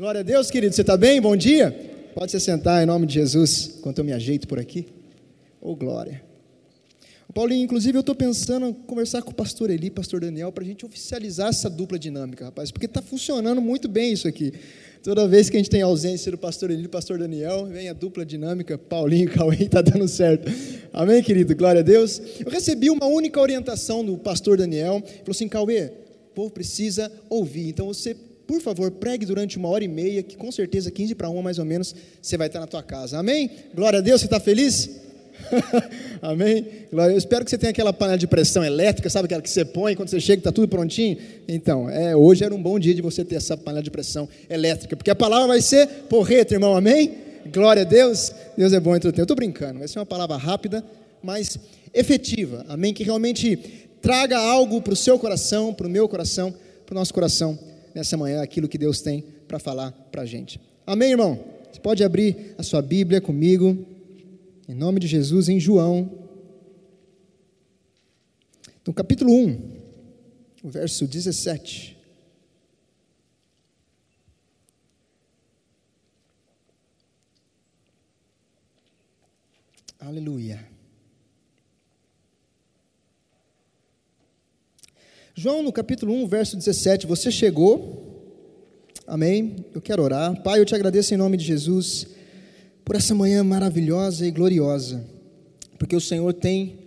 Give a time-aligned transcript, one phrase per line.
[0.00, 0.74] Glória a Deus, querido.
[0.74, 1.20] Você está bem?
[1.20, 1.70] Bom dia.
[2.14, 4.86] Pode se sentar em nome de Jesus, enquanto eu me ajeito por aqui.
[5.60, 6.22] Ô, oh, glória.
[7.34, 10.66] Paulinho, inclusive eu estou pensando em conversar com o pastor Eli, pastor Daniel, para a
[10.66, 14.54] gente oficializar essa dupla dinâmica, rapaz, porque está funcionando muito bem isso aqui.
[15.02, 17.90] Toda vez que a gente tem ausência do pastor Eli e do pastor Daniel, vem
[17.90, 20.50] a dupla dinâmica, Paulinho e Cauê, está dando certo.
[20.94, 21.54] Amém, querido?
[21.54, 22.22] Glória a Deus.
[22.42, 25.92] Eu recebi uma única orientação do pastor Daniel, falou assim, Cauê,
[26.30, 28.16] o povo precisa ouvir, então você
[28.50, 31.60] por favor, pregue durante uma hora e meia, que com certeza 15 para uma mais
[31.60, 33.16] ou menos você vai estar na tua casa.
[33.16, 33.48] Amém?
[33.72, 34.90] Glória a Deus, você está feliz?
[36.20, 36.66] Amém?
[36.90, 39.94] Eu espero que você tenha aquela panela de pressão elétrica, sabe aquela que você põe
[39.94, 41.16] quando você chega, está tudo prontinho?
[41.46, 44.96] Então, é, hoje era um bom dia de você ter essa panela de pressão elétrica,
[44.96, 47.14] porque a palavra vai ser porreta, irmão, amém?
[47.52, 49.22] Glória a Deus, Deus é bom entre o tempo.
[49.22, 50.84] Estou brincando, vai ser uma palavra rápida,
[51.22, 51.56] mas
[51.94, 52.92] efetiva, amém?
[52.92, 56.52] Que realmente traga algo para o seu coração, para o meu coração,
[56.84, 60.60] para o nosso coração nessa manhã, aquilo que Deus tem para falar para a gente.
[60.86, 61.44] Amém, irmão?
[61.72, 63.86] Você pode abrir a sua Bíblia comigo.
[64.68, 66.28] Em nome de Jesus, em João,
[68.86, 69.80] no capítulo 1,
[70.62, 71.96] o verso 17.
[79.98, 80.69] Aleluia.
[85.34, 88.34] João, no capítulo 1, verso 17, você chegou,
[89.06, 89.64] amém?
[89.72, 90.42] Eu quero orar.
[90.42, 92.08] Pai, eu te agradeço em nome de Jesus
[92.84, 95.04] por essa manhã maravilhosa e gloriosa,
[95.78, 96.80] porque o Senhor tem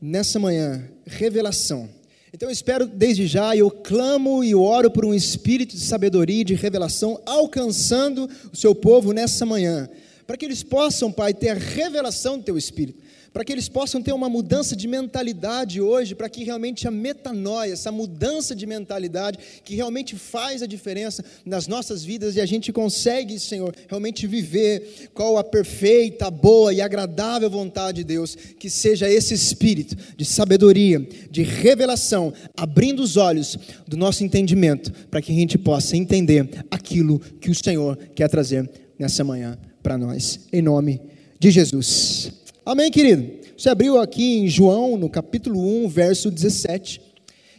[0.00, 1.88] nessa manhã revelação.
[2.32, 6.44] Então eu espero desde já, eu clamo e oro por um espírito de sabedoria e
[6.44, 9.88] de revelação alcançando o seu povo nessa manhã,
[10.26, 13.02] para que eles possam, Pai, ter a revelação do teu espírito
[13.32, 17.72] para que eles possam ter uma mudança de mentalidade hoje, para que realmente a metanoia,
[17.72, 22.72] essa mudança de mentalidade, que realmente faz a diferença nas nossas vidas e a gente
[22.72, 29.08] consegue, Senhor, realmente viver qual a perfeita, boa e agradável vontade de Deus, que seja
[29.08, 35.34] esse espírito de sabedoria, de revelação, abrindo os olhos do nosso entendimento, para que a
[35.34, 41.00] gente possa entender aquilo que o Senhor quer trazer nessa manhã para nós, em nome
[41.38, 42.37] de Jesus.
[42.68, 43.26] Amém, querido?
[43.56, 47.00] Você abriu aqui em João, no capítulo 1, verso 17.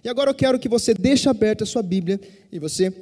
[0.04, 2.22] E agora eu quero que você deixe aberta a sua Bíblia
[2.52, 2.94] e você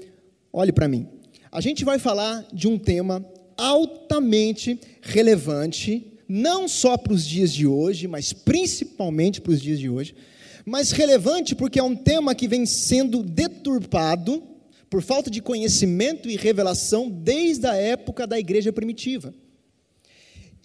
[0.53, 1.05] olhe para mim.
[1.51, 7.67] A gente vai falar de um tema altamente relevante, não só para os dias de
[7.67, 10.15] hoje, mas principalmente para os dias de hoje.
[10.65, 14.41] Mas relevante porque é um tema que vem sendo deturpado
[14.89, 19.33] por falta de conhecimento e revelação desde a época da igreja primitiva.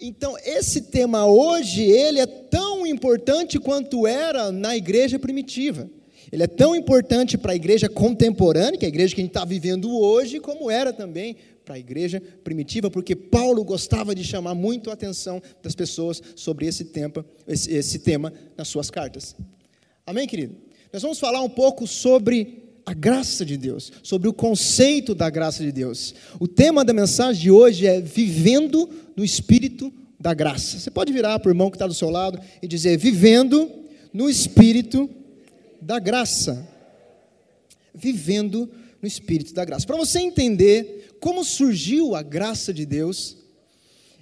[0.05, 5.89] Então, esse tema hoje, ele é tão importante quanto era na igreja primitiva.
[6.33, 9.31] Ele é tão importante para a igreja contemporânea, que é a igreja que a gente
[9.31, 14.57] está vivendo hoje, como era também para a igreja primitiva, porque Paulo gostava de chamar
[14.57, 19.37] muito a atenção das pessoas sobre esse tema, esse, esse tema nas suas cartas.
[20.05, 20.57] Amém, querido?
[20.93, 25.63] Nós vamos falar um pouco sobre a graça de Deus, sobre o conceito da graça
[25.63, 26.15] de Deus.
[26.41, 30.79] O tema da mensagem de hoje é vivendo no espírito da graça.
[30.79, 33.71] Você pode virar para o irmão que está do seu lado e dizer: vivendo
[34.13, 35.11] no espírito
[35.81, 36.69] da graça.
[37.95, 39.87] Vivendo no espírito da graça.
[39.87, 43.37] Para você entender como surgiu a graça de Deus,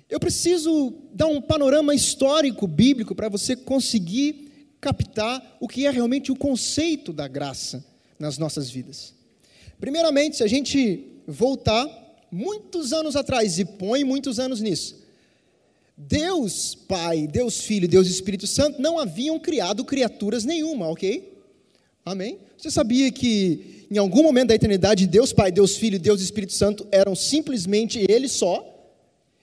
[0.09, 4.49] eu preciso dar um panorama histórico bíblico para você conseguir
[4.81, 7.85] captar o que é realmente o conceito da graça
[8.19, 9.15] nas nossas vidas.
[9.79, 11.87] Primeiramente, se a gente voltar
[12.31, 14.97] muitos anos atrás e põe muitos anos nisso,
[15.97, 21.31] Deus Pai, Deus Filho, Deus Espírito Santo não haviam criado criaturas nenhuma, ok?
[22.05, 22.39] Amém?
[22.57, 26.87] Você sabia que em algum momento da eternidade Deus Pai, Deus Filho, Deus Espírito Santo
[26.91, 28.67] eram simplesmente eles só?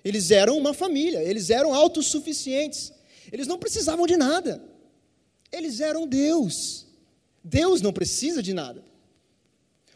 [0.04, 2.94] Eles eram uma família, eles eram autossuficientes,
[3.32, 4.62] eles não precisavam de nada,
[5.52, 6.88] eles eram Deus.
[7.44, 8.84] Deus não precisa de nada.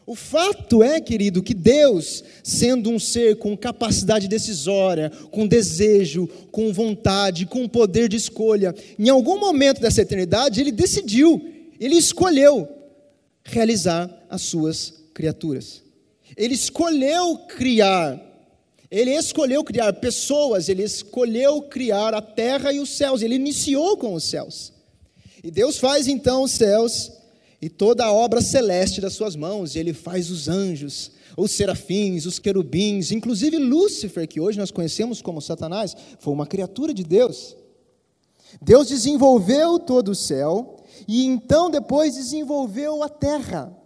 [0.05, 6.73] O fato é, querido, que Deus, sendo um ser com capacidade decisória, com desejo, com
[6.73, 11.41] vontade, com poder de escolha, em algum momento dessa eternidade, ele decidiu,
[11.79, 12.67] ele escolheu
[13.43, 15.83] realizar as suas criaturas.
[16.35, 18.19] Ele escolheu criar,
[18.89, 24.13] ele escolheu criar pessoas, ele escolheu criar a terra e os céus, ele iniciou com
[24.15, 24.73] os céus.
[25.43, 27.11] E Deus faz então os céus
[27.61, 32.25] e toda a obra celeste das suas mãos, e ele faz os anjos, os serafins,
[32.25, 37.55] os querubins, inclusive Lúcifer, que hoje nós conhecemos como Satanás, foi uma criatura de Deus.
[38.61, 40.77] Deus desenvolveu todo o céu,
[41.07, 43.77] e então depois desenvolveu a terra.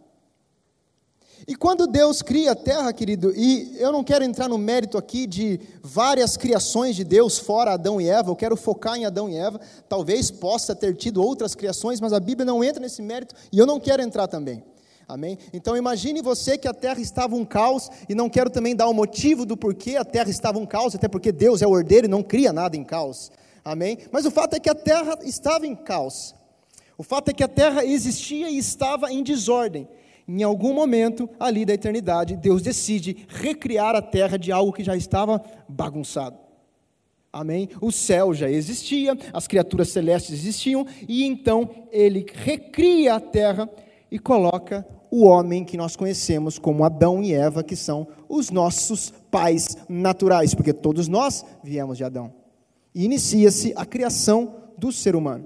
[1.47, 5.27] E quando Deus cria a terra, querido, e eu não quero entrar no mérito aqui
[5.27, 9.35] de várias criações de Deus fora Adão e Eva, eu quero focar em Adão e
[9.35, 9.61] Eva.
[9.87, 13.65] Talvez possa ter tido outras criações, mas a Bíblia não entra nesse mérito e eu
[13.67, 14.63] não quero entrar também.
[15.07, 15.37] Amém?
[15.53, 18.93] Então imagine você que a terra estava um caos, e não quero também dar o
[18.93, 22.09] motivo do porquê a terra estava um caos, até porque Deus é o ordeiro e
[22.09, 23.31] não cria nada em caos.
[23.63, 23.99] Amém?
[24.11, 26.33] Mas o fato é que a terra estava em caos.
[26.97, 29.87] O fato é que a terra existia e estava em desordem.
[30.27, 34.95] Em algum momento ali da eternidade, Deus decide recriar a terra de algo que já
[34.95, 36.37] estava bagunçado.
[37.31, 37.69] Amém?
[37.81, 43.69] O céu já existia, as criaturas celestes existiam, e então ele recria a terra
[44.09, 49.13] e coloca o homem que nós conhecemos como Adão e Eva, que são os nossos
[49.29, 52.33] pais naturais, porque todos nós viemos de Adão.
[52.93, 55.45] E inicia-se a criação do ser humano.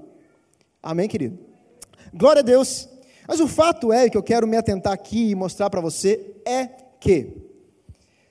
[0.82, 1.38] Amém, querido?
[2.14, 2.89] Glória a Deus.
[3.30, 6.66] Mas o fato é que eu quero me atentar aqui e mostrar para você é
[6.98, 7.28] que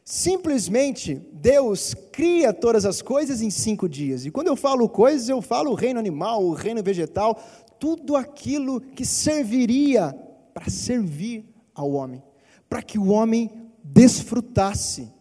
[0.03, 4.25] simplesmente Deus cria todas as coisas em cinco dias.
[4.25, 7.41] E quando eu falo coisas, eu falo o reino animal, o reino vegetal,
[7.79, 10.13] tudo aquilo que serviria
[10.53, 12.21] para servir ao homem,
[12.67, 13.49] para que o homem
[13.81, 15.13] desfrutasse.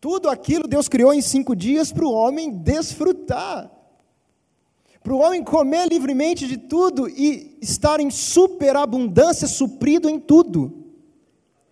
[0.00, 3.72] Tudo aquilo Deus criou em cinco dias para o homem desfrutar
[5.08, 10.84] para o homem comer livremente de tudo e estar em superabundância, suprido em tudo.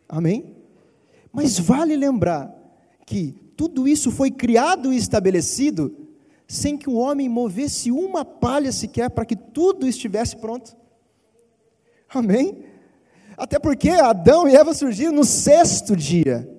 [0.08, 0.56] Amém?
[1.30, 2.50] Mas vale lembrar
[3.04, 5.94] que tudo isso foi criado e estabelecido
[6.48, 10.74] sem que o homem movesse uma palha sequer para que tudo estivesse pronto.
[12.08, 12.64] Amém?
[13.36, 16.50] Até porque Adão e Eva surgiram no sexto dia.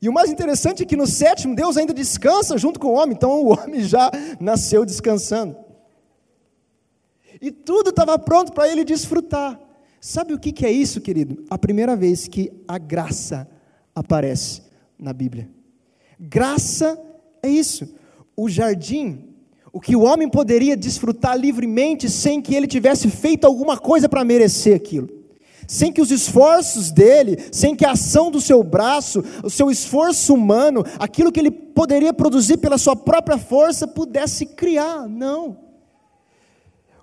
[0.00, 3.16] E o mais interessante é que no sétimo Deus ainda descansa junto com o homem,
[3.16, 4.08] então o homem já
[4.38, 5.69] nasceu descansando.
[7.40, 9.58] E tudo estava pronto para ele desfrutar.
[10.00, 11.44] Sabe o que, que é isso, querido?
[11.48, 13.48] A primeira vez que a graça
[13.94, 14.62] aparece
[14.98, 15.48] na Bíblia.
[16.18, 17.00] Graça
[17.42, 17.94] é isso.
[18.36, 19.24] O jardim,
[19.72, 24.24] o que o homem poderia desfrutar livremente sem que ele tivesse feito alguma coisa para
[24.24, 25.08] merecer aquilo.
[25.66, 30.34] Sem que os esforços dele, sem que a ação do seu braço, o seu esforço
[30.34, 35.06] humano, aquilo que ele poderia produzir pela sua própria força, pudesse criar.
[35.08, 35.69] Não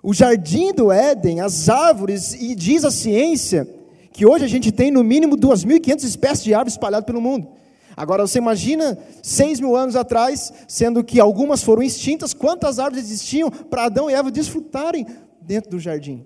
[0.08, 3.68] o jardim do Éden, as árvores, e diz a ciência
[4.10, 7.46] que hoje a gente tem no mínimo 2.500 espécies de árvores espalhadas pelo mundo.
[7.94, 13.50] Agora você imagina 6 mil anos atrás, sendo que algumas foram extintas, quantas árvores existiam
[13.50, 15.06] para Adão e Eva desfrutarem
[15.42, 16.24] dentro do jardim?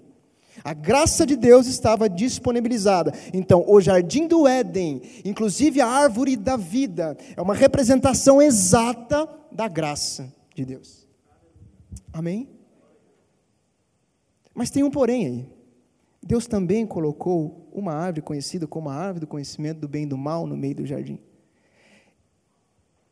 [0.63, 3.13] A graça de Deus estava disponibilizada.
[3.35, 9.67] Então, o jardim do Éden, inclusive a árvore da vida, é uma representação exata da
[9.67, 11.05] graça de Deus.
[12.13, 12.52] Amém?
[14.55, 15.49] Mas tem um porém aí.
[16.23, 20.17] Deus também colocou uma árvore conhecida como a árvore do conhecimento do bem e do
[20.17, 21.19] mal no meio do jardim.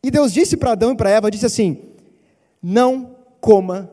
[0.03, 1.91] E Deus disse para Adão e para Eva, disse assim:
[2.63, 3.91] "Não coma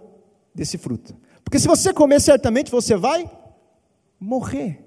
[0.53, 1.15] desse fruto.
[1.43, 3.29] Porque se você comer certamente você vai
[4.19, 4.83] morrer."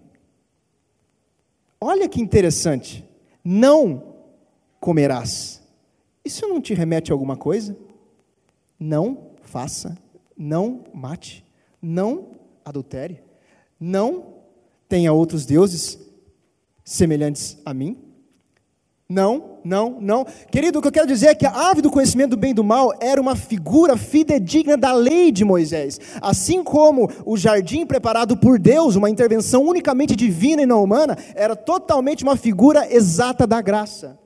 [1.81, 3.05] Olha que interessante.
[3.43, 4.15] Não
[4.79, 5.63] comerás.
[6.25, 7.77] Isso não te remete a alguma coisa?
[8.79, 9.97] Não faça,
[10.37, 11.45] não mate,
[11.83, 13.23] não adultere,
[13.79, 14.35] não
[14.89, 15.99] tenha outros deuses
[16.85, 17.97] semelhantes a mim.
[19.09, 20.25] Não, não, não.
[20.53, 22.55] Querido, o que eu quero dizer é que a árvore do conhecimento do bem e
[22.55, 25.99] do mal era uma figura fidedigna da lei de Moisés.
[26.23, 31.57] Assim como o jardim preparado por Deus, uma intervenção unicamente divina e não humana, era
[31.57, 34.17] totalmente uma figura exata da graça.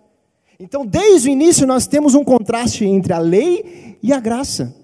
[0.60, 4.83] Então, desde o início, nós temos um contraste entre a lei e a graça.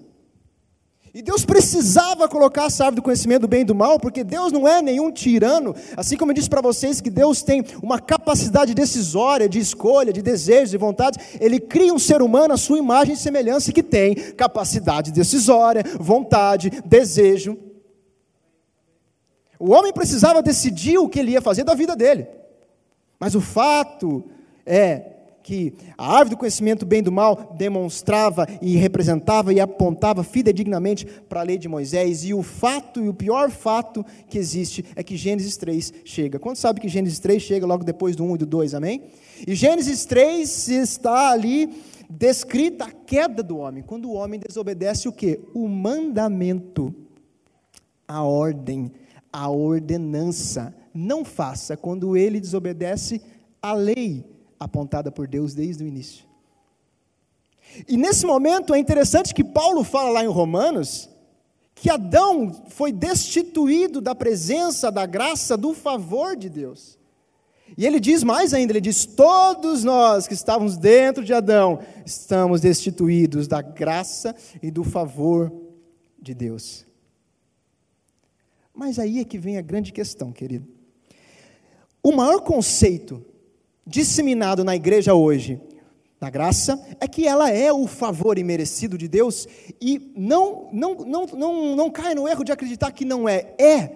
[1.13, 4.49] E Deus precisava colocar essa árvore do conhecimento do bem e do mal, porque Deus
[4.51, 8.73] não é nenhum tirano, assim como eu disse para vocês que Deus tem uma capacidade
[8.73, 12.77] decisória, de escolha, de desejos e de vontades, Ele cria um ser humano à sua
[12.77, 17.57] imagem e semelhança que tem capacidade decisória, vontade, desejo.
[19.59, 22.25] O homem precisava decidir o que ele ia fazer da vida dele,
[23.19, 24.23] mas o fato
[24.65, 25.11] é
[25.43, 31.05] que a árvore do conhecimento do bem do mal demonstrava e representava e apontava fidedignamente
[31.05, 35.03] para a lei de Moisés, e o fato, e o pior fato que existe, é
[35.03, 36.39] que Gênesis 3 chega.
[36.39, 39.03] Quanto sabe que Gênesis 3 chega logo depois do 1 e do 2, amém?
[39.47, 41.69] E Gênesis 3 está ali
[42.11, 45.39] descrita a queda do homem, quando o homem desobedece o que?
[45.53, 46.93] O mandamento,
[48.07, 48.91] a ordem,
[49.31, 50.75] a ordenança.
[50.93, 53.21] Não faça quando ele desobedece
[53.61, 54.25] a lei
[54.61, 56.23] apontada por Deus desde o início.
[57.87, 61.09] E nesse momento é interessante que Paulo fala lá em Romanos
[61.73, 66.99] que Adão foi destituído da presença, da graça, do favor de Deus.
[67.75, 72.61] E ele diz mais ainda: ele diz, todos nós que estávamos dentro de Adão, estamos
[72.61, 75.51] destituídos da graça e do favor
[76.21, 76.85] de Deus.
[78.75, 80.67] Mas aí é que vem a grande questão, querido.
[82.03, 83.25] O maior conceito
[83.91, 85.59] disseminado na igreja hoje
[86.17, 89.47] da graça é que ela é o favor imerecido de Deus
[89.81, 93.53] e não, não, não, não, não cai no erro de acreditar que não é.
[93.59, 93.91] É.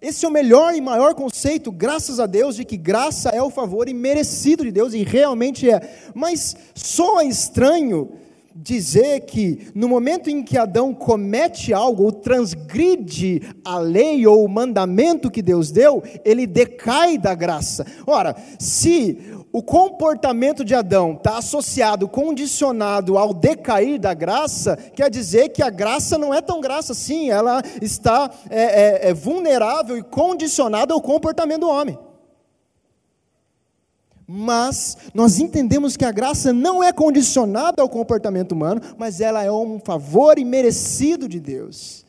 [0.00, 3.50] Esse é o melhor e maior conceito, graças a Deus, de que graça é o
[3.50, 6.10] favor imerecido de Deus e realmente é.
[6.14, 8.10] Mas soa estranho
[8.54, 14.48] dizer que no momento em que Adão comete algo ou transgride a lei ou o
[14.48, 17.86] mandamento que Deus deu, ele decai da graça.
[18.06, 25.50] Ora, se o comportamento de Adão está associado, condicionado ao decair da graça, quer dizer
[25.50, 30.02] que a graça não é tão graça assim, ela está é, é, é vulnerável e
[30.02, 31.98] condicionada ao comportamento do homem.
[34.30, 39.50] Mas nós entendemos que a graça não é condicionada ao comportamento humano, mas ela é
[39.50, 42.04] um favor imerecido de Deus.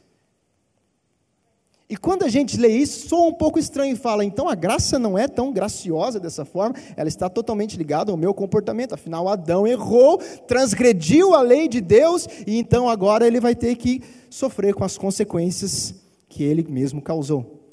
[1.90, 5.00] E quando a gente lê isso, soa um pouco estranho e fala, então a graça
[5.00, 8.94] não é tão graciosa dessa forma, ela está totalmente ligada ao meu comportamento.
[8.94, 14.04] Afinal, Adão errou, transgrediu a lei de Deus, e então agora ele vai ter que
[14.30, 15.96] sofrer com as consequências
[16.28, 17.66] que ele mesmo causou.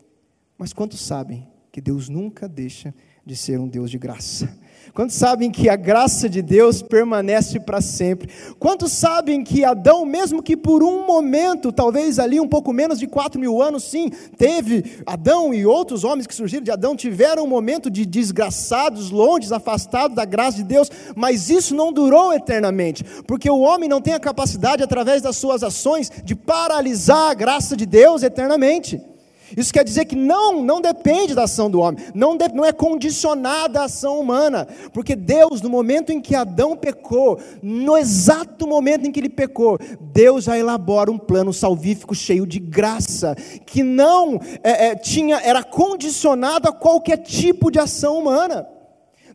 [0.57, 4.49] Mas quantos sabem que Deus nunca deixa de ser um Deus de graça.
[4.95, 8.29] Quantos sabem que a graça de Deus permanece para sempre?
[8.59, 13.07] Quantos sabem que Adão, mesmo que por um momento, talvez ali um pouco menos de
[13.07, 17.49] 4 mil anos, sim, teve Adão e outros homens que surgiram de Adão, tiveram um
[17.49, 23.51] momento de desgraçados, longe, afastados da graça de Deus, mas isso não durou eternamente, porque
[23.51, 27.87] o homem não tem a capacidade, através das suas ações, de paralisar a graça de
[27.87, 29.01] Deus eternamente.
[29.55, 32.73] Isso quer dizer que não, não depende da ação do homem, não, de, não é
[32.73, 39.07] condicionada à ação humana, porque Deus, no momento em que Adão pecou, no exato momento
[39.07, 44.41] em que ele pecou, Deus já elabora um plano salvífico cheio de graça, que não
[44.65, 48.67] é, é, tinha, era condicionado a qualquer tipo de ação humana.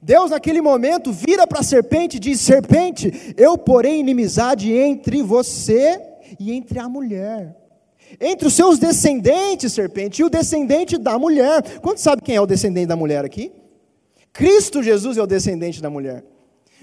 [0.01, 6.01] Deus, naquele momento, vira para a serpente e diz: Serpente, eu porei inimizade entre você
[6.39, 7.60] e entre a mulher
[8.19, 11.79] entre os seus descendentes, serpente, e o descendente da mulher.
[11.79, 13.51] Quantos sabe quem é o descendente da mulher aqui?
[14.33, 16.23] Cristo Jesus é o descendente da mulher.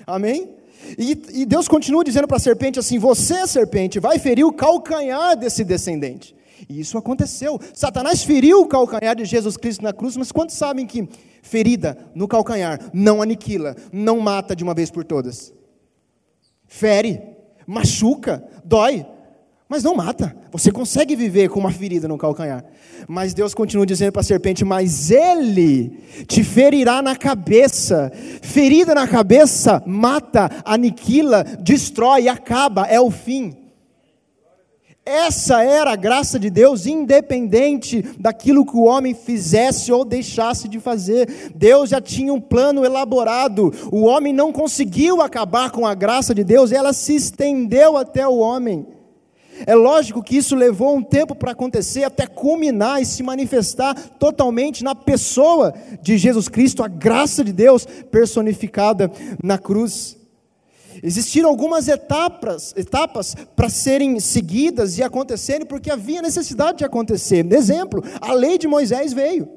[0.07, 0.51] Amém?
[0.97, 5.37] E, e Deus continua dizendo para a serpente assim: Você, serpente, vai ferir o calcanhar
[5.37, 6.37] desse descendente.
[6.69, 7.61] E isso aconteceu.
[7.75, 11.09] Satanás feriu o calcanhar de Jesus Cristo na cruz, mas quantos sabem que
[11.43, 15.53] ferida no calcanhar não aniquila, não mata de uma vez por todas?
[16.67, 17.21] Fere,
[17.67, 19.07] machuca, dói,
[19.69, 20.35] mas não mata.
[20.51, 22.65] Você consegue viver com uma ferida no calcanhar.
[23.07, 25.91] Mas Deus continua dizendo para a serpente: Mas ele
[26.27, 28.11] te ferirá na cabeça.
[28.41, 33.55] Ferida na cabeça mata, aniquila, destrói, acaba, é o fim.
[35.05, 40.79] Essa era a graça de Deus, independente daquilo que o homem fizesse ou deixasse de
[40.79, 41.51] fazer.
[41.55, 43.73] Deus já tinha um plano elaborado.
[43.91, 48.37] O homem não conseguiu acabar com a graça de Deus, ela se estendeu até o
[48.37, 48.98] homem.
[49.67, 54.85] É lógico que isso levou um tempo para acontecer, até culminar e se manifestar totalmente
[54.85, 59.11] na pessoa de Jesus Cristo, a graça de Deus personificada
[59.43, 60.17] na cruz.
[61.03, 67.47] Existiram algumas etapas, etapas para serem seguidas e acontecerem, porque havia necessidade de acontecer.
[67.53, 69.49] Exemplo, a lei de Moisés veio.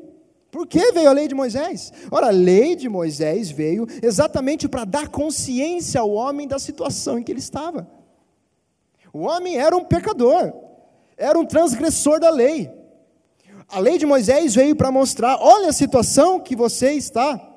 [0.52, 1.94] Por que veio a lei de Moisés?
[2.12, 7.24] Ora, a lei de Moisés veio exatamente para dar consciência ao homem da situação em
[7.24, 7.88] que ele estava.
[9.14, 10.54] O homem era um pecador,
[11.18, 12.72] era um transgressor da lei.
[13.68, 17.48] A lei de Moisés veio para mostrar: olha a situação que você está.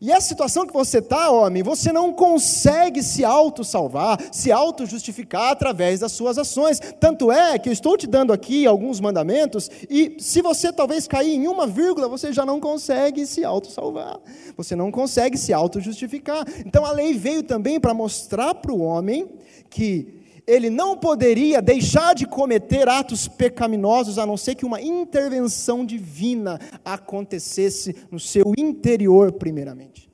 [0.00, 6.00] E essa situação que você está, homem, você não consegue se auto-salvar, se auto-justificar através
[6.00, 6.78] das suas ações.
[7.00, 11.34] Tanto é que eu estou te dando aqui alguns mandamentos, e se você talvez cair
[11.34, 14.20] em uma vírgula, você já não consegue se auto-salvar.
[14.54, 16.44] Você não consegue se auto-justificar.
[16.66, 19.26] Então a lei veio também para mostrar para o homem
[19.70, 25.84] que ele não poderia deixar de cometer atos pecaminosos a não ser que uma intervenção
[25.84, 30.08] divina acontecesse no seu interior, primeiramente.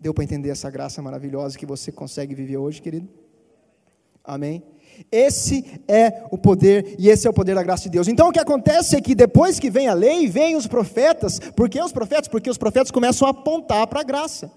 [0.00, 3.08] Deu para entender essa graça maravilhosa que você consegue viver hoje, querido?
[4.24, 4.62] Amém?
[5.12, 8.08] Esse é o poder, e esse é o poder da graça de Deus.
[8.08, 11.38] Então o que acontece é que depois que vem a lei, vem os profetas.
[11.38, 12.26] Por que os profetas?
[12.26, 14.50] Porque os profetas começam a apontar para a graça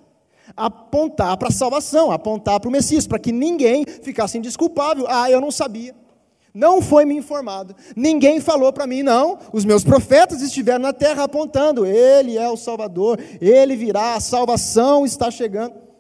[0.56, 5.06] apontar para a salvação, apontar para o Messias, para que ninguém ficasse indesculpável.
[5.08, 5.96] Ah, eu não sabia.
[6.54, 7.76] Não foi me informado.
[7.96, 9.40] Ninguém falou para mim, não.
[9.54, 15.06] Os meus profetas estiveram na terra apontando: Ele é o Salvador, Ele virá, a salvação
[15.06, 15.91] está chegando.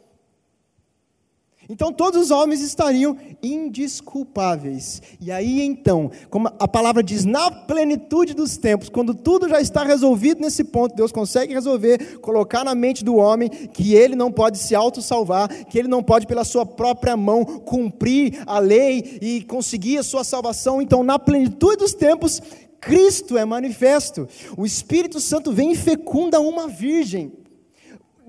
[1.72, 5.02] Então todos os homens estariam indisculpáveis.
[5.22, 9.82] E aí então, como a palavra diz, na plenitude dos tempos, quando tudo já está
[9.82, 14.58] resolvido nesse ponto, Deus consegue resolver, colocar na mente do homem que ele não pode
[14.58, 19.98] se auto-salvar, que ele não pode pela sua própria mão cumprir a lei e conseguir
[19.98, 20.82] a sua salvação.
[20.82, 22.42] Então, na plenitude dos tempos,
[22.82, 24.28] Cristo é manifesto.
[24.58, 27.32] O Espírito Santo vem e fecunda uma virgem.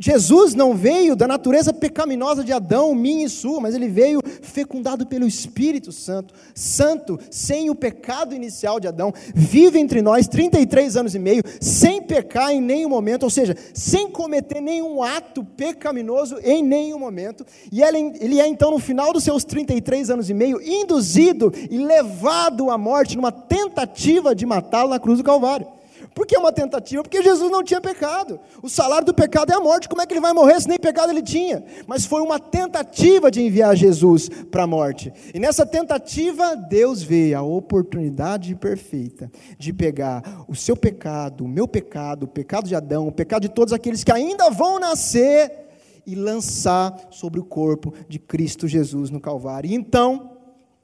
[0.04, 5.06] Jesus não veio da natureza pecaminosa de Adão, minha e sua, mas ele veio fecundado
[5.06, 11.14] pelo Espírito Santo, santo, sem o pecado inicial de Adão, vive entre nós 33 anos
[11.14, 16.64] e meio, sem pecar em nenhum momento, ou seja, sem cometer nenhum ato pecaminoso em
[16.64, 21.52] nenhum momento, e ele é então no final dos seus 33 anos e meio induzido
[21.70, 25.68] e levado à morte numa tentativa de matá-lo na cruz do Calvário.
[26.14, 27.02] Por que uma tentativa?
[27.02, 28.38] Porque Jesus não tinha pecado.
[28.62, 29.88] O salário do pecado é a morte.
[29.88, 31.64] Como é que ele vai morrer se nem pecado ele tinha?
[31.86, 35.12] Mas foi uma tentativa de enviar Jesus para a morte.
[35.34, 41.66] E nessa tentativa, Deus vê a oportunidade perfeita de pegar o seu pecado, o meu
[41.66, 45.62] pecado, o pecado de Adão, o pecado de todos aqueles que ainda vão nascer
[46.06, 49.70] e lançar sobre o corpo de Cristo Jesus no Calvário.
[49.70, 50.32] E então,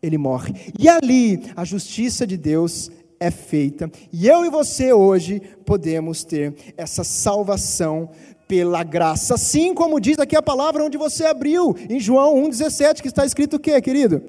[0.03, 0.55] ele morre.
[0.79, 3.91] E ali, a justiça de Deus é feita.
[4.13, 8.11] E eu e você hoje podemos ter essa salvação
[8.47, 9.35] pela graça.
[9.35, 13.57] Assim como diz aqui a palavra onde você abriu, em João 1,17, que está escrito
[13.57, 14.23] o quê, querido?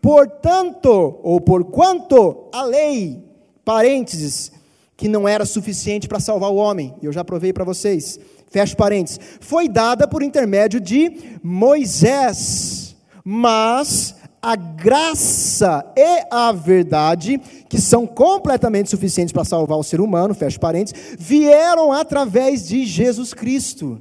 [0.00, 3.22] Portanto, ou por quanto a lei,
[3.64, 4.52] parênteses,
[4.96, 8.18] que não era suficiente para salvar o homem, eu já provei para vocês,
[8.50, 17.38] fecha parênteses, foi dada por intermédio de Moisés, mas a graça e a verdade,
[17.68, 23.34] que são completamente suficientes para salvar o ser humano, fecha parênteses, vieram através de Jesus
[23.34, 24.00] Cristo.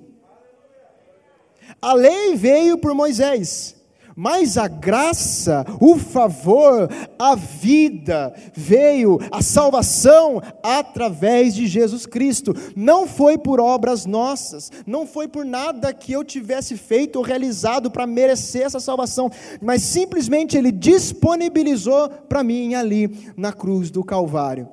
[1.81, 3.74] A lei veio por Moisés,
[4.15, 12.53] mas a graça, o favor, a vida veio, a salvação através de Jesus Cristo.
[12.75, 17.91] Não foi por obras nossas, não foi por nada que eu tivesse feito ou realizado
[17.91, 19.29] para merecer essa salvação,
[19.61, 24.69] mas simplesmente Ele disponibilizou para mim ali na cruz do Calvário.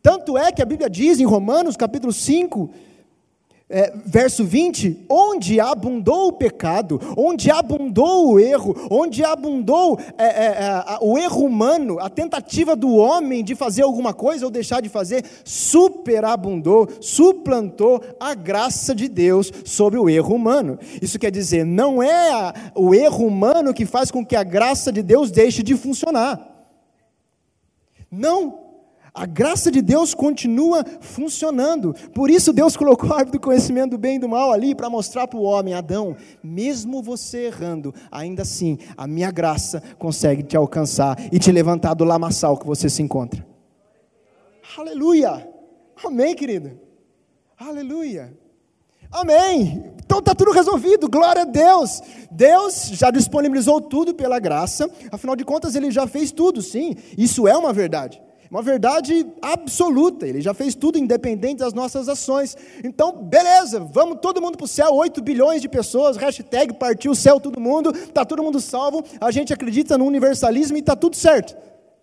[0.00, 2.70] Tanto é que a Bíblia diz em Romanos capítulo 5,
[3.72, 10.46] é, verso 20: onde abundou o pecado, onde abundou o erro, onde abundou é, é,
[10.46, 14.90] é o erro humano, a tentativa do homem de fazer alguma coisa ou deixar de
[14.90, 20.78] fazer, superabundou, suplantou a graça de Deus sobre o erro humano.
[21.00, 24.92] Isso quer dizer, não é a, o erro humano que faz com que a graça
[24.92, 26.52] de Deus deixe de funcionar.
[28.10, 28.71] Não,
[29.14, 31.94] a graça de Deus continua funcionando.
[32.14, 34.88] Por isso Deus colocou a árvore do conhecimento do bem e do mal ali para
[34.88, 40.56] mostrar para o homem, Adão, mesmo você errando, ainda assim a minha graça consegue te
[40.56, 43.46] alcançar e te levantar do lamaçal que você se encontra.
[44.78, 45.46] Aleluia!
[46.02, 46.80] Amém, querido.
[47.58, 48.34] Aleluia.
[49.10, 49.92] Amém.
[50.02, 52.00] Então está tudo resolvido, glória a Deus.
[52.30, 57.46] Deus já disponibilizou tudo pela graça, afinal de contas, Ele já fez tudo, sim, isso
[57.46, 60.28] é uma verdade uma verdade absoluta.
[60.28, 62.54] Ele já fez tudo independente das nossas ações.
[62.84, 67.16] Então, beleza, vamos todo mundo para o céu, 8 bilhões de pessoas, hashtag partiu o
[67.16, 71.16] céu todo mundo, está todo mundo salvo, a gente acredita no universalismo e está tudo
[71.16, 71.56] certo.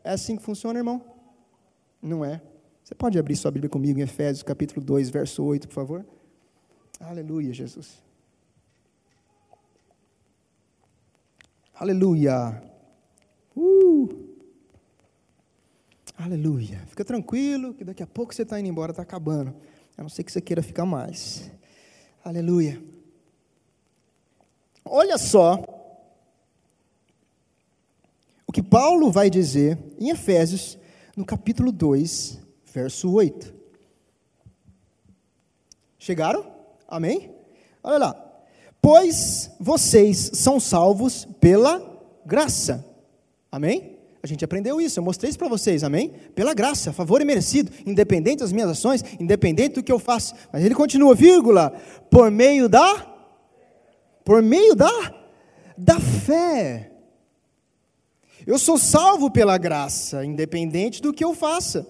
[0.03, 0.99] É assim que funciona, irmão?
[2.01, 2.41] Não é.
[2.83, 6.05] Você pode abrir sua Bíblia comigo em Efésios capítulo 2, verso 8, por favor?
[6.99, 8.01] Aleluia, Jesus.
[11.75, 12.59] Aleluia.
[13.55, 14.18] Uh.
[16.21, 16.83] Aleluia.
[16.87, 19.55] Fica tranquilo, que daqui a pouco você está indo embora, está acabando.
[19.97, 21.49] A não ser que você queira ficar mais.
[22.21, 22.83] Aleluia.
[24.83, 25.63] Olha só
[28.45, 30.77] o que Paulo vai dizer em Efésios,
[31.15, 32.37] no capítulo 2,
[32.73, 33.53] verso 8.
[35.97, 36.51] Chegaram?
[36.85, 37.33] Amém?
[37.81, 38.41] Olha lá.
[38.81, 41.81] Pois vocês são salvos pela
[42.25, 42.85] graça.
[43.49, 43.98] Amém?
[44.21, 46.11] A gente aprendeu isso, eu mostrei isso para vocês, amém?
[46.35, 50.35] Pela graça, favor e merecido, independente das minhas ações, independente do que eu faço.
[50.51, 51.71] Mas ele continua, vírgula,
[52.09, 53.07] por meio da
[54.25, 54.91] por meio da
[55.77, 56.91] da fé.
[58.45, 61.87] Eu sou salvo pela graça, independente do que eu faça.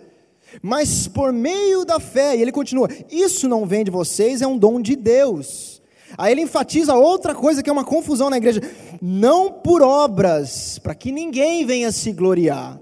[0.62, 4.58] Mas por meio da fé, e ele continua, isso não vem de vocês, é um
[4.58, 5.79] dom de Deus
[6.17, 8.62] Aí ele enfatiza outra coisa que é uma confusão na igreja:
[9.02, 12.80] não por obras, para que ninguém venha se gloriar.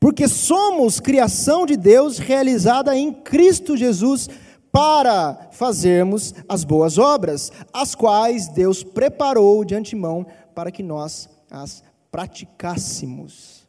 [0.00, 4.28] Porque somos criação de Deus realizada em Cristo Jesus
[4.70, 11.82] para fazermos as boas obras, as quais Deus preparou de antemão para que nós as
[12.10, 13.66] praticássemos.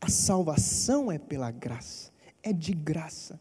[0.00, 2.10] A salvação é pela graça,
[2.42, 3.40] é de graça,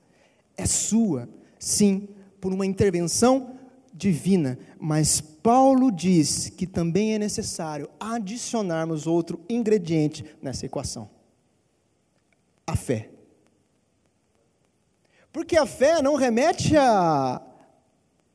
[0.57, 1.27] é sua,
[1.63, 2.09] sim,
[2.41, 3.55] por uma intervenção
[3.93, 11.09] divina, mas Paulo diz que também é necessário adicionarmos outro ingrediente nessa equação:
[12.67, 13.09] a fé.
[15.31, 17.41] Porque a fé não remete à,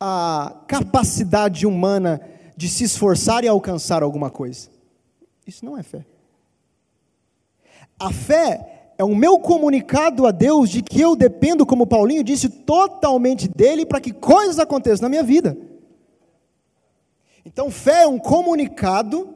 [0.00, 2.20] à capacidade humana
[2.56, 4.70] de se esforçar e alcançar alguma coisa.
[5.46, 6.04] Isso não é fé.
[8.00, 12.48] A fé é o meu comunicado a Deus de que eu dependo, como Paulinho disse,
[12.48, 15.56] totalmente dele para que coisas aconteçam na minha vida.
[17.44, 19.34] Então, fé é um comunicado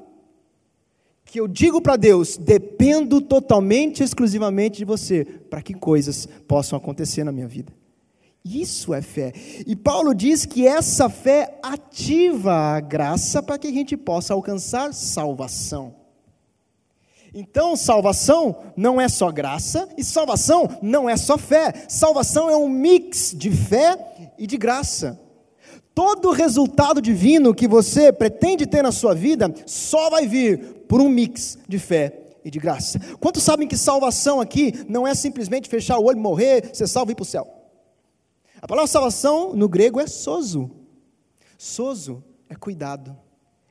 [1.24, 7.22] que eu digo para Deus: dependo totalmente, exclusivamente de você, para que coisas possam acontecer
[7.22, 7.72] na minha vida.
[8.44, 9.32] Isso é fé.
[9.64, 14.92] E Paulo diz que essa fé ativa a graça para que a gente possa alcançar
[14.92, 16.01] salvação.
[17.34, 21.86] Então, salvação não é só graça e salvação não é só fé.
[21.88, 25.18] Salvação é um mix de fé e de graça.
[25.94, 31.08] Todo resultado divino que você pretende ter na sua vida só vai vir por um
[31.08, 32.98] mix de fé e de graça.
[33.18, 37.12] Quantos sabem que salvação aqui não é simplesmente fechar o olho, morrer, ser salvo e
[37.12, 37.46] ir para o céu?
[38.60, 40.70] A palavra salvação no grego é sozo.
[41.56, 43.16] Sozo é cuidado,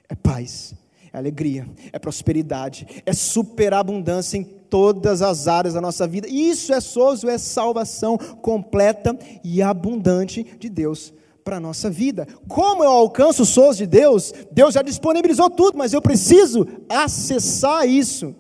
[0.08, 0.74] é paz,
[1.14, 6.28] é alegria, é prosperidade, é superabundância em todas as áreas da nossa vida.
[6.28, 12.28] Isso é sozo, é salvação completa e abundante de Deus para a nossa vida.
[12.48, 14.34] Como eu alcanço o sozo de Deus?
[14.52, 18.34] Deus já disponibilizou tudo, mas eu preciso acessar isso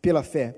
[0.00, 0.56] pela fé.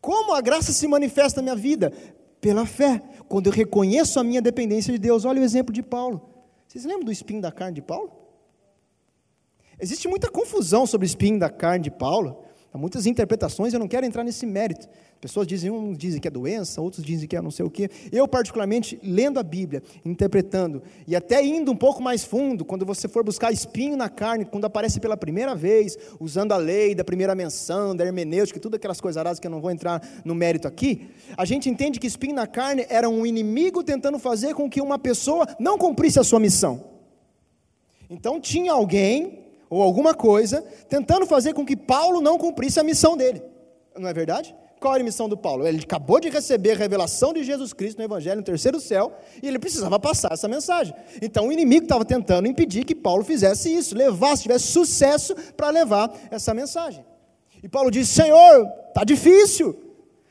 [0.00, 1.92] Como a graça se manifesta na minha vida?
[2.40, 3.02] Pela fé.
[3.28, 5.24] Quando eu reconheço a minha dependência de Deus.
[5.24, 6.22] Olha o exemplo de Paulo.
[6.66, 8.10] Vocês lembram do espinho da carne de Paulo?
[9.80, 12.44] Existe muita confusão sobre o espinho da carne de Paulo.
[12.72, 14.88] Há muitas interpretações, eu não quero entrar nesse mérito.
[15.20, 17.88] Pessoas dizem, uns dizem que é doença, outros dizem que é não sei o quê.
[18.12, 23.08] Eu, particularmente, lendo a Bíblia, interpretando, e até indo um pouco mais fundo, quando você
[23.08, 27.34] for buscar espinho na carne, quando aparece pela primeira vez, usando a lei da primeira
[27.34, 31.08] menção, da hermenêutica, tudo aquelas coisas aradas que eu não vou entrar no mérito aqui,
[31.36, 34.98] a gente entende que espinho na carne era um inimigo tentando fazer com que uma
[34.98, 36.84] pessoa não cumprisse a sua missão.
[38.10, 43.16] Então tinha alguém ou alguma coisa, tentando fazer com que Paulo não cumprisse a missão
[43.16, 43.42] dele.
[43.96, 44.54] Não é verdade?
[44.80, 45.66] Qual era a missão do Paulo?
[45.66, 49.48] Ele acabou de receber a revelação de Jesus Cristo no Evangelho, no terceiro céu, e
[49.48, 50.94] ele precisava passar essa mensagem.
[51.20, 56.12] Então o inimigo estava tentando impedir que Paulo fizesse isso, levasse, tivesse sucesso para levar
[56.30, 57.04] essa mensagem.
[57.62, 59.76] E Paulo disse: Senhor, está difícil,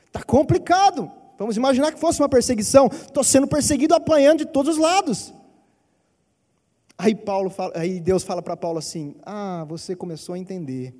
[0.06, 1.10] está complicado.
[1.38, 2.86] Vamos imaginar que fosse uma perseguição.
[2.86, 5.32] Estou sendo perseguido, apanhando de todos os lados.
[6.98, 10.92] Aí, Paulo fala, aí Deus fala para Paulo assim: Ah, você começou a entender.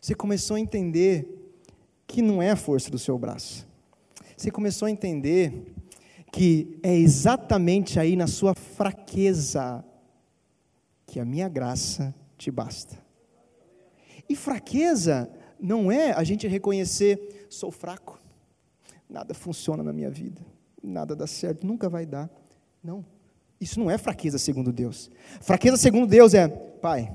[0.00, 1.52] Você começou a entender
[2.06, 3.66] que não é a força do seu braço.
[4.36, 5.74] Você começou a entender
[6.32, 9.84] que é exatamente aí na sua fraqueza
[11.04, 12.96] que a minha graça te basta.
[14.28, 15.28] E fraqueza
[15.58, 18.20] não é a gente reconhecer, sou fraco,
[19.08, 20.40] nada funciona na minha vida,
[20.80, 22.30] nada dá certo, nunca vai dar.
[22.84, 23.04] Não.
[23.60, 25.10] Isso não é fraqueza segundo Deus.
[25.40, 27.10] Fraqueza segundo Deus é, Pai,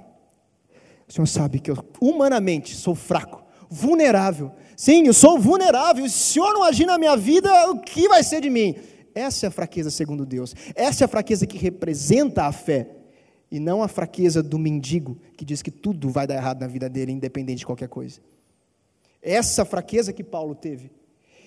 [1.07, 4.51] o Senhor sabe que eu humanamente sou fraco, vulnerável.
[4.75, 6.07] Sim, eu sou vulnerável.
[6.09, 8.75] Se o Senhor não agir na minha vida, o que vai ser de mim?
[9.15, 10.55] Essa é a fraqueza segundo Deus.
[10.75, 12.89] Essa é a fraqueza que representa a fé.
[13.51, 16.89] E não a fraqueza do mendigo que diz que tudo vai dar errado na vida
[16.89, 18.19] dele, independente de qualquer coisa.
[19.21, 20.89] Essa fraqueza que Paulo teve.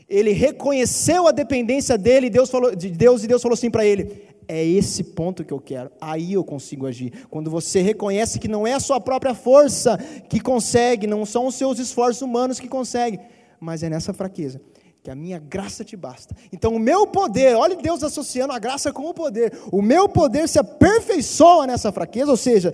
[0.08, 4.22] Ele reconheceu a dependência dele, Deus falou, de Deus, e Deus falou assim para ele:
[4.48, 5.90] é esse ponto que eu quero.
[6.00, 7.26] Aí eu consigo agir.
[7.28, 11.54] Quando você reconhece que não é a sua própria força que consegue, não são os
[11.54, 13.20] seus esforços humanos que conseguem,
[13.60, 14.60] mas é nessa fraqueza
[15.06, 16.34] que a minha graça te basta.
[16.52, 19.56] Então o meu poder, olha Deus associando a graça com o poder.
[19.70, 22.72] O meu poder se aperfeiçoa nessa fraqueza, ou seja,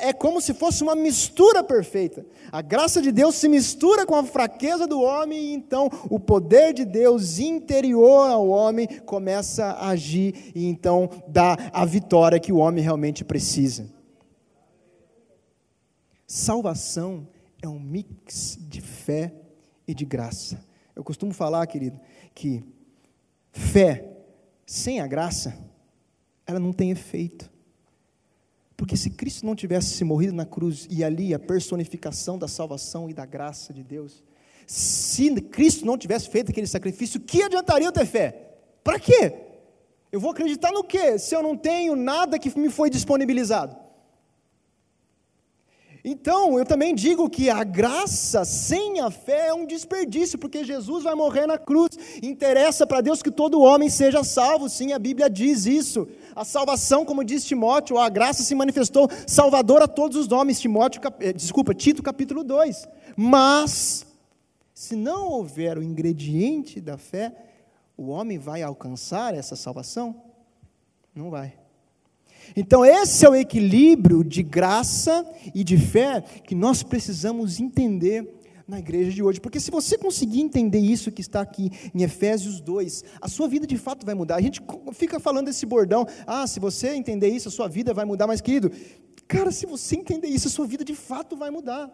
[0.00, 2.26] é como se fosse uma mistura perfeita.
[2.50, 6.72] A graça de Deus se mistura com a fraqueza do homem, e então o poder
[6.72, 12.56] de Deus interior ao homem começa a agir e então dá a vitória que o
[12.56, 13.88] homem realmente precisa.
[16.26, 17.28] Salvação
[17.62, 19.32] é um mix de fé
[19.86, 20.68] e de graça.
[21.00, 21.98] Eu costumo falar, querido,
[22.34, 22.62] que
[23.52, 24.06] fé
[24.66, 25.56] sem a graça,
[26.46, 27.50] ela não tem efeito.
[28.76, 33.14] Porque se Cristo não tivesse morrido na cruz e ali a personificação da salvação e
[33.14, 34.22] da graça de Deus,
[34.66, 38.58] se Cristo não tivesse feito aquele sacrifício, que adiantaria eu ter fé?
[38.84, 39.32] Para quê?
[40.12, 41.18] Eu vou acreditar no quê?
[41.18, 43.74] Se eu não tenho nada que me foi disponibilizado.
[46.04, 51.04] Então, eu também digo que a graça sem a fé é um desperdício, porque Jesus
[51.04, 51.90] vai morrer na cruz.
[52.22, 56.08] Interessa para Deus que todo homem seja salvo, sim, a Bíblia diz isso.
[56.34, 61.02] A salvação, como diz Timóteo, a graça se manifestou salvador a todos os homens, Timóteo,
[61.02, 61.22] cap...
[61.24, 62.88] Eh, desculpa, Tito capítulo 2.
[63.14, 64.06] Mas,
[64.72, 67.34] se não houver o ingrediente da fé,
[67.96, 70.22] o homem vai alcançar essa salvação?
[71.14, 71.59] Não vai.
[72.56, 78.78] Então, esse é o equilíbrio de graça e de fé que nós precisamos entender na
[78.78, 79.40] igreja de hoje.
[79.40, 83.66] Porque se você conseguir entender isso que está aqui em Efésios 2, a sua vida
[83.66, 84.36] de fato vai mudar.
[84.36, 88.04] A gente fica falando esse bordão, ah, se você entender isso, a sua vida vai
[88.04, 88.26] mudar.
[88.26, 88.70] Mas, querido,
[89.26, 91.90] cara, se você entender isso, a sua vida de fato vai mudar.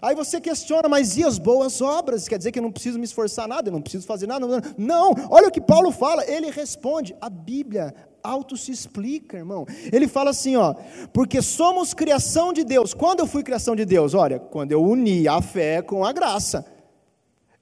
[0.00, 2.26] Aí você questiona, mas e as boas obras?
[2.26, 4.46] Quer dizer que eu não preciso me esforçar nada, eu não preciso fazer nada?
[4.78, 9.66] Não, olha o que Paulo fala, ele responde, a Bíblia, auto se explica, irmão.
[9.92, 10.74] Ele fala assim, ó,
[11.12, 12.94] porque somos criação de Deus.
[12.94, 14.14] Quando eu fui criação de Deus?
[14.14, 16.64] Olha, quando eu uni a fé com a graça.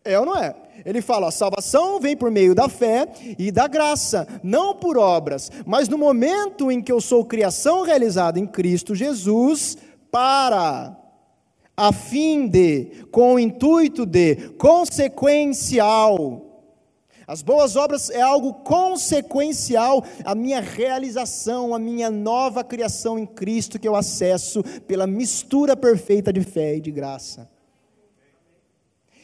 [0.04, 0.54] É ou não é?
[0.84, 3.06] Ele fala: a salvação vem por meio da fé
[3.38, 8.38] e da graça, não por obras, mas no momento em que eu sou criação realizada
[8.38, 9.76] em Cristo Jesus,
[10.10, 10.96] para
[11.76, 16.49] a fim de, com o intuito de, consequencial,
[17.30, 23.78] as boas obras é algo consequencial à minha realização, à minha nova criação em Cristo
[23.78, 27.48] que eu acesso pela mistura perfeita de fé e de graça.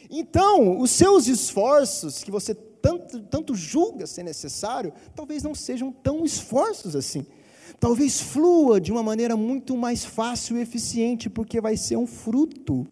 [0.09, 6.23] Então, os seus esforços, que você tanto, tanto julga ser necessário, talvez não sejam tão
[6.23, 7.25] esforços assim.
[7.77, 12.87] Talvez flua de uma maneira muito mais fácil e eficiente, porque vai ser um fruto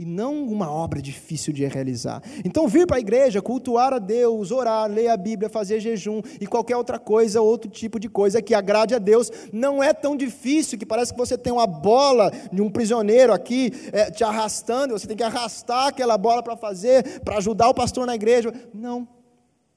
[0.00, 2.22] e não uma obra difícil de realizar.
[2.42, 6.46] Então, vir para a igreja, cultuar a Deus, orar, ler a Bíblia, fazer jejum e
[6.46, 10.78] qualquer outra coisa, outro tipo de coisa que agrade a Deus, não é tão difícil
[10.78, 15.06] que parece que você tem uma bola de um prisioneiro aqui é, te arrastando, você
[15.06, 18.54] tem que arrastar aquela bola para fazer, para ajudar o pastor na igreja.
[18.72, 19.06] Não,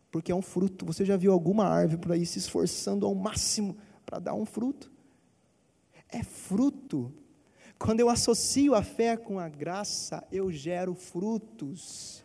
[0.09, 0.85] porque é um fruto.
[0.85, 4.89] Você já viu alguma árvore por aí se esforçando ao máximo para dar um fruto?
[6.09, 7.11] É fruto
[7.77, 12.23] quando eu associo a fé com a graça, eu gero frutos.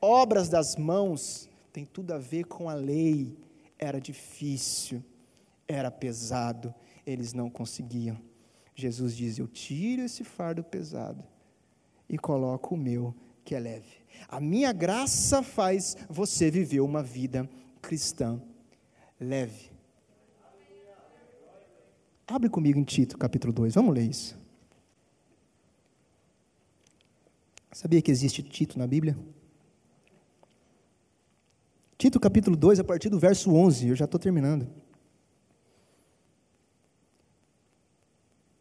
[0.00, 3.36] Obras das mãos tem tudo a ver com a lei.
[3.78, 5.02] Era difícil,
[5.66, 6.74] era pesado,
[7.06, 8.18] eles não conseguiam.
[8.74, 11.24] Jesus diz: Eu tiro esse fardo pesado
[12.08, 14.02] e coloco o meu, que é leve.
[14.28, 17.48] A minha graça faz você viver uma vida
[17.80, 18.40] cristã
[19.20, 19.70] leve.
[22.26, 24.41] Abre comigo em Tito, capítulo 2, vamos ler isso.
[27.72, 29.16] Sabia que existe Tito na Bíblia?
[31.96, 34.68] Tito capítulo 2, a partir do verso 11, eu já estou terminando.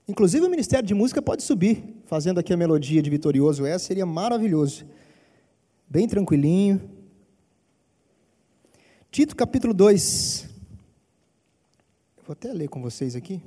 [0.07, 4.05] Inclusive o Ministério de Música pode subir, fazendo aqui a melodia de Vitorioso é, seria
[4.05, 4.85] maravilhoso.
[5.89, 6.81] Bem tranquilinho.
[9.09, 10.47] Tito capítulo 2.
[12.17, 13.41] Eu vou até ler com vocês aqui.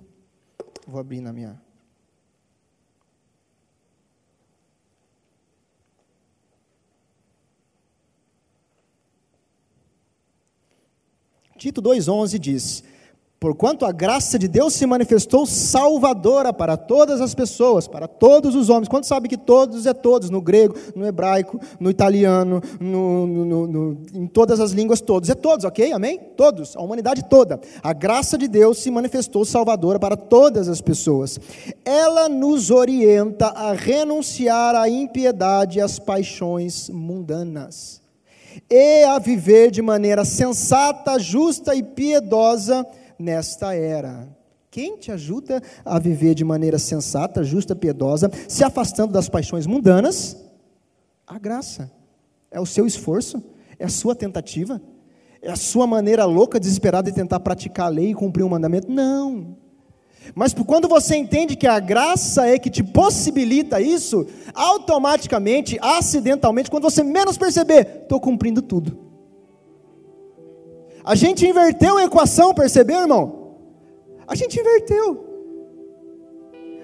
[0.87, 1.63] Vou abrir na minha
[11.64, 12.85] Tito 2,11 diz:
[13.40, 18.68] Porquanto a graça de Deus se manifestou salvadora para todas as pessoas, para todos os
[18.68, 18.87] homens.
[18.87, 23.98] Quanto sabe que todos é todos, no grego, no hebraico, no italiano, no, no, no,
[24.12, 25.31] em todas as línguas, todos.
[25.31, 25.90] É todos, ok?
[25.90, 26.20] Amém?
[26.37, 27.59] Todos, a humanidade toda.
[27.83, 31.40] A graça de Deus se manifestou salvadora para todas as pessoas.
[31.83, 38.03] Ela nos orienta a renunciar à impiedade e às paixões mundanas
[38.70, 42.86] e a viver de maneira sensata, justa e piedosa
[43.18, 44.28] nesta era.
[44.70, 50.36] Quem te ajuda a viver de maneira sensata, justa, piedosa, se afastando das paixões mundanas?
[51.26, 51.90] A graça.
[52.50, 53.42] É o seu esforço,
[53.78, 54.80] é a sua tentativa,
[55.40, 58.90] é a sua maneira louca, desesperada de tentar praticar a lei e cumprir um mandamento?
[58.90, 59.56] Não.
[60.34, 66.84] Mas quando você entende que a graça é que te possibilita isso, automaticamente, acidentalmente, quando
[66.84, 68.98] você menos perceber, estou cumprindo tudo.
[71.04, 73.56] A gente inverteu a equação, percebeu, irmão?
[74.26, 75.34] A gente inverteu.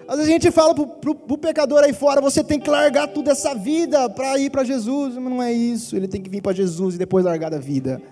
[0.06, 3.30] Às vezes a gente fala para o pecador aí fora: você tem que largar toda
[3.30, 5.14] essa vida para ir para Jesus.
[5.14, 5.96] Mas não é isso.
[5.96, 8.02] Ele tem que vir para Jesus e depois largar da vida.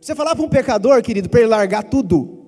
[0.00, 2.41] Você falar para um pecador, querido, para ele largar tudo,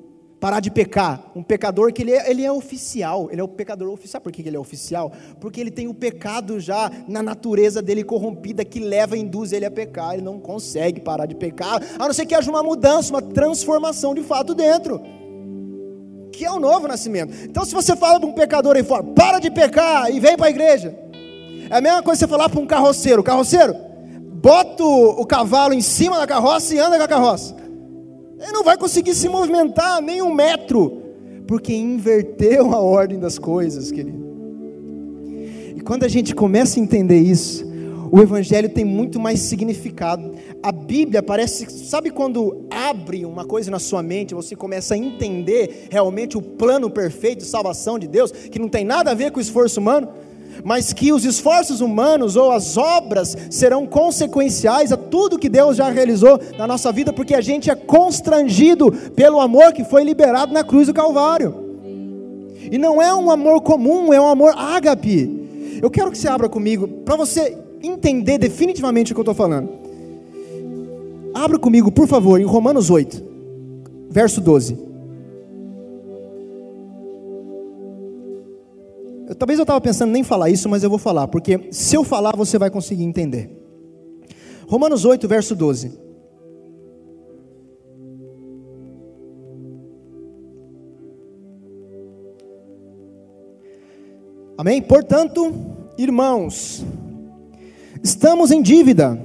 [0.45, 1.23] parar de pecar.
[1.35, 4.21] Um pecador que ele é, ele é oficial, ele é o pecador oficial.
[4.21, 5.11] Por que ele é oficial?
[5.41, 9.71] Porque ele tem o pecado já na natureza dele corrompida que leva, induz ele a
[9.71, 10.13] pecar.
[10.13, 14.15] Ele não consegue parar de pecar, a não ser que haja uma mudança, uma transformação
[14.15, 15.01] de fato dentro.
[16.31, 17.33] Que é o novo nascimento.
[17.45, 20.49] Então, se você fala para um pecador aí fora, para de pecar e vem para
[20.49, 20.95] a igreja.
[21.71, 23.75] É a mesma coisa você falar para um carroceiro: carroceiro,
[24.43, 27.64] bota o cavalo em cima da carroça e anda com a carroça.
[28.45, 31.01] Ele não vai conseguir se movimentar nem um metro,
[31.47, 34.23] porque inverteu a ordem das coisas, querido.
[35.75, 37.65] E quando a gente começa a entender isso,
[38.13, 40.35] o Evangelho tem muito mais significado.
[40.63, 45.89] A Bíblia parece, sabe quando abre uma coisa na sua mente, você começa a entender
[45.91, 49.39] realmente o plano perfeito de salvação de Deus, que não tem nada a ver com
[49.39, 50.11] o esforço humano?
[50.63, 55.89] Mas que os esforços humanos ou as obras serão consequenciais a tudo que Deus já
[55.91, 60.63] realizou na nossa vida, porque a gente é constrangido pelo amor que foi liberado na
[60.63, 61.65] cruz do Calvário.
[62.71, 65.79] E não é um amor comum, é um amor ágape.
[65.83, 69.69] Eu quero que você abra comigo, para você entender definitivamente o que eu estou falando.
[71.35, 73.23] Abra comigo, por favor, em Romanos 8,
[74.09, 74.94] verso 12.
[79.35, 82.37] Talvez eu estava pensando nem falar isso, mas eu vou falar, porque se eu falar
[82.37, 83.51] você vai conseguir entender.
[84.67, 86.05] Romanos 8, verso 12.
[94.57, 94.81] Amém?
[94.81, 95.53] Portanto,
[95.99, 96.85] irmãos,
[98.03, 99.21] estamos em dívida,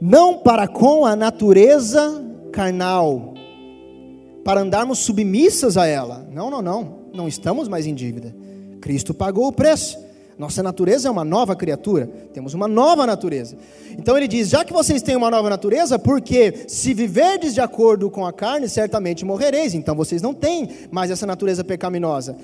[0.00, 3.34] não para com a natureza carnal,
[4.44, 6.28] para andarmos submissas a ela.
[6.32, 7.00] Não, não, não.
[7.12, 8.34] Não estamos mais em dívida.
[8.80, 9.98] Cristo pagou o preço.
[10.38, 13.56] Nossa natureza é uma nova criatura, temos uma nova natureza.
[13.90, 18.08] Então ele diz: já que vocês têm uma nova natureza, porque se viverdes de acordo
[18.08, 19.74] com a carne, certamente morrereis.
[19.74, 22.36] Então vocês não têm mais essa natureza pecaminosa.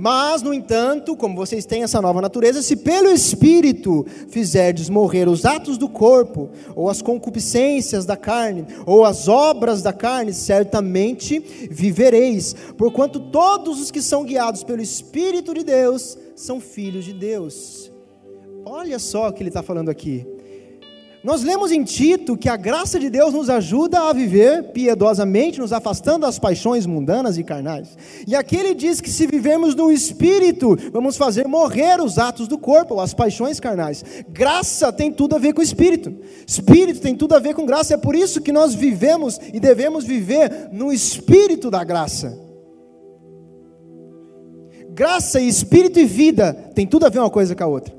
[0.00, 5.44] Mas, no entanto, como vocês têm essa nova natureza, se pelo Espírito fizerdes morrer os
[5.44, 12.54] atos do corpo, ou as concupiscências da carne, ou as obras da carne, certamente vivereis,
[12.76, 17.90] porquanto todos os que são guiados pelo Espírito de Deus são filhos de Deus.
[18.64, 20.24] Olha só o que ele está falando aqui.
[21.22, 25.72] Nós lemos em Tito que a graça de Deus nos ajuda a viver piedosamente, nos
[25.72, 27.96] afastando das paixões mundanas e carnais.
[28.26, 32.56] E aqui ele diz que se vivemos no Espírito, vamos fazer morrer os atos do
[32.56, 34.04] corpo, as paixões carnais.
[34.28, 36.14] Graça tem tudo a ver com Espírito.
[36.46, 37.94] Espírito tem tudo a ver com graça.
[37.94, 42.38] É por isso que nós vivemos e devemos viver no Espírito da graça.
[44.90, 47.92] Graça e Espírito e vida tem tudo a ver uma coisa com a outra.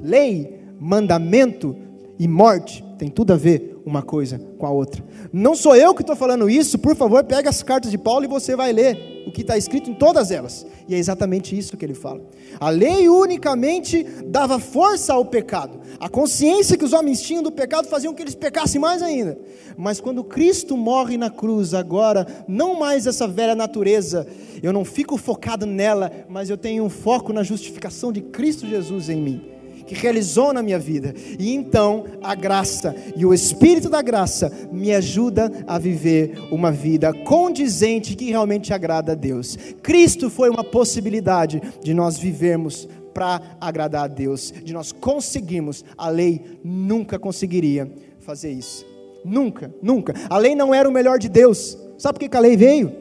[0.00, 1.76] Lei, mandamento,
[2.18, 5.04] e morte tem tudo a ver uma coisa com a outra.
[5.32, 8.28] Não sou eu que estou falando isso, por favor, pega as cartas de Paulo e
[8.28, 10.66] você vai ler o que está escrito em todas elas.
[10.88, 12.22] E é exatamente isso que ele fala.
[12.58, 15.80] A lei unicamente dava força ao pecado.
[15.98, 19.38] A consciência que os homens tinham do pecado fazia com que eles pecassem mais ainda.
[19.76, 24.26] Mas quando Cristo morre na cruz, agora, não mais essa velha natureza,
[24.62, 29.08] eu não fico focado nela, mas eu tenho um foco na justificação de Cristo Jesus
[29.08, 29.53] em mim
[29.86, 31.14] que realizou na minha vida.
[31.38, 37.12] E então a graça e o Espírito da graça me ajuda a viver uma vida
[37.12, 39.56] condizente que realmente agrada a Deus.
[39.82, 45.84] Cristo foi uma possibilidade de nós vivermos para agradar a Deus, de nós conseguirmos.
[45.96, 48.84] A lei nunca conseguiria fazer isso.
[49.24, 50.12] Nunca, nunca.
[50.28, 51.78] A lei não era o melhor de Deus.
[51.96, 52.92] Sabe por que a lei veio?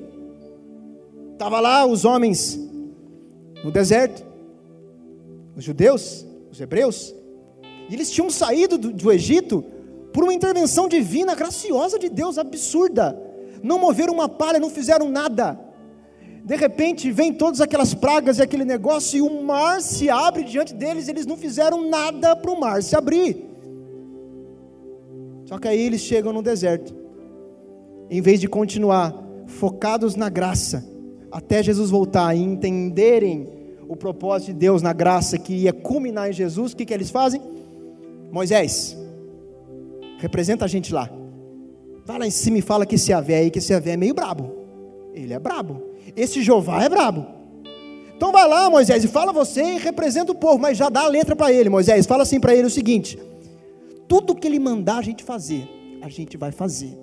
[1.33, 2.59] Estava lá os homens
[3.63, 4.23] no deserto,
[5.55, 7.15] os judeus, os hebreus,
[7.89, 9.65] e eles tinham saído do, do Egito
[10.13, 13.19] por uma intervenção divina, graciosa de Deus, absurda.
[13.63, 15.59] Não moveram uma palha, não fizeram nada.
[16.45, 20.75] De repente vem todas aquelas pragas e aquele negócio, e o mar se abre diante
[20.75, 23.49] deles, eles não fizeram nada para o mar se abrir.
[25.45, 26.95] Só que aí eles chegam no deserto,
[28.11, 29.11] em vez de continuar
[29.47, 30.87] focados na graça,
[31.31, 33.62] até Jesus voltar e entenderem
[33.93, 37.11] o propósito de Deus na graça que ia culminar em Jesus, o que, que eles
[37.11, 37.39] fazem?
[38.31, 38.97] Moisés,
[40.17, 41.09] representa a gente lá.
[42.03, 44.15] Vai lá em cima e fala que esse Avé aí, que esse Avé é meio
[44.15, 44.51] brabo.
[45.13, 45.83] Ele é brabo.
[46.15, 47.27] Esse Jeová é brabo.
[48.17, 51.07] Então vai lá, Moisés, e fala você e representa o povo, mas já dá a
[51.07, 52.07] letra para ele, Moisés.
[52.07, 53.19] Fala assim para ele o seguinte:
[54.07, 55.69] tudo que ele mandar a gente fazer,
[56.01, 56.97] a gente vai fazer.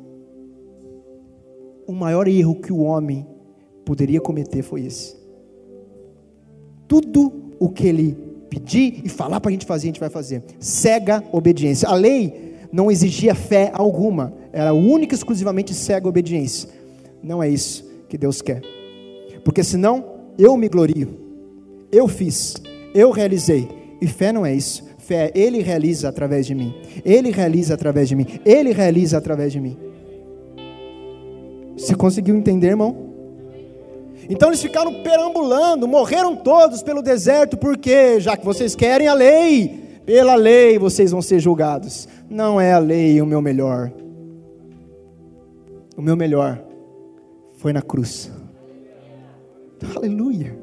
[1.86, 3.26] O maior erro que o homem
[3.84, 5.19] poderia cometer foi esse
[6.90, 8.18] tudo o que ele
[8.50, 10.42] pedir e falar para a gente fazer, a gente vai fazer.
[10.58, 11.88] Cega obediência.
[11.88, 16.68] A lei não exigia fé alguma, era única e exclusivamente cega obediência.
[17.22, 18.60] Não é isso que Deus quer.
[19.44, 20.04] Porque senão
[20.36, 21.16] eu me glorio.
[21.92, 22.56] Eu fiz,
[22.92, 23.68] eu realizei.
[24.00, 24.82] E fé não é isso.
[24.98, 26.74] Fé é Ele realiza através de mim.
[27.04, 28.26] Ele realiza através de mim.
[28.44, 29.76] Ele realiza através de mim.
[31.76, 33.09] Você conseguiu entender, irmão?
[34.30, 40.00] Então eles ficaram perambulando, morreram todos pelo deserto, porque já que vocês querem a lei,
[40.06, 42.06] pela lei vocês vão ser julgados.
[42.30, 43.90] Não é a lei o meu melhor.
[45.96, 46.62] O meu melhor
[47.54, 48.30] foi na cruz.
[49.96, 50.56] Aleluia.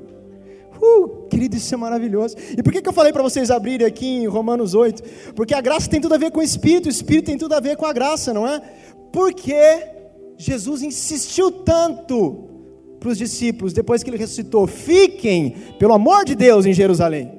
[0.81, 2.37] Uh, querido, isso é maravilhoso.
[2.57, 5.33] E por que, que eu falei para vocês abrirem aqui em Romanos 8?
[5.33, 7.59] Porque a graça tem tudo a ver com o Espírito, o Espírito tem tudo a
[7.59, 8.61] ver com a graça, não é?
[9.11, 9.57] Porque
[10.37, 12.56] Jesus insistiu tanto
[12.99, 17.31] para os discípulos, depois que ele ressuscitou: fiquem, pelo amor de Deus, em Jerusalém.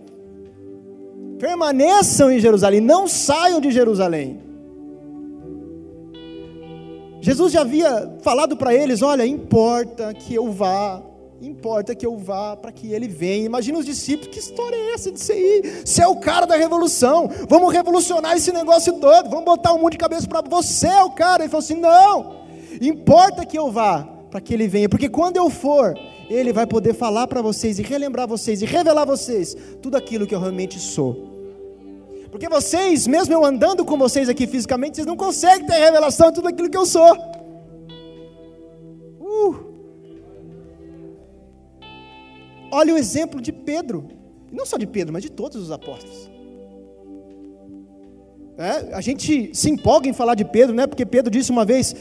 [1.38, 4.40] Permaneçam em Jerusalém, não saiam de Jerusalém.
[7.20, 11.02] Jesus já havia falado para eles: olha, importa que eu vá,
[11.40, 13.46] importa que eu vá para que ele venha.
[13.46, 15.82] Imagina os discípulos: que história é essa de você ir?
[15.84, 19.92] Você é o cara da revolução, vamos revolucionar esse negócio todo, vamos botar o mundo
[19.92, 21.42] de cabeça para você, é o cara.
[21.42, 22.36] Ele falou assim: não,
[22.80, 25.94] importa que eu vá para que ele venha, porque quando eu for,
[26.28, 30.26] ele vai poder falar para vocês e relembrar vocês e revelar a vocês tudo aquilo
[30.26, 31.38] que eu realmente sou.
[32.30, 36.34] Porque vocês, mesmo eu andando com vocês aqui fisicamente, vocês não conseguem ter revelação de
[36.34, 37.16] tudo aquilo que eu sou.
[39.18, 39.68] Uh.
[42.70, 44.08] Olha o exemplo de Pedro,
[44.52, 46.30] não só de Pedro, mas de todos os apóstolos.
[48.58, 50.86] É, a gente se empolga em falar de Pedro, né?
[50.86, 51.94] Porque Pedro disse uma vez: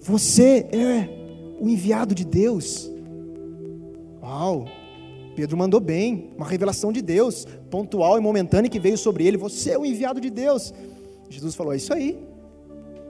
[0.00, 1.21] Você é
[1.60, 2.90] o enviado de Deus.
[4.22, 4.66] Uau!
[5.34, 9.36] Pedro mandou bem, uma revelação de Deus, pontual e momentânea que veio sobre ele.
[9.36, 10.72] Você é o enviado de Deus.
[11.30, 12.22] Jesus falou: É isso aí.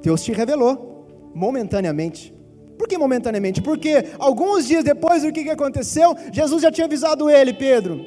[0.00, 2.32] Deus te revelou, momentaneamente.
[2.78, 3.60] Por que momentaneamente?
[3.60, 8.00] Porque alguns dias depois do que aconteceu, Jesus já tinha avisado ele: Pedro,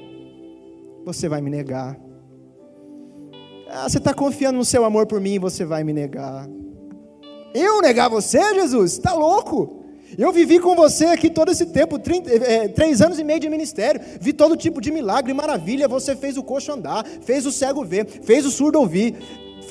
[1.06, 2.00] você vai me negar.
[3.70, 6.48] Ah, você está confiando no seu amor por mim, você vai me negar.
[7.54, 8.94] Eu negar você, Jesus?
[8.94, 9.85] Está louco?
[10.18, 13.50] Eu vivi com você aqui todo esse tempo, 30, é, três anos e meio de
[13.50, 15.88] ministério, vi todo tipo de milagre maravilha.
[15.88, 19.16] Você fez o coxo andar, fez o cego ver, fez o surdo ouvir,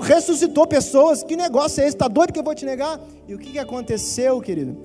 [0.00, 1.22] ressuscitou pessoas.
[1.22, 1.94] Que negócio é esse?
[1.94, 3.00] Está doido que eu vou te negar?
[3.28, 4.76] E o que, que aconteceu, querido?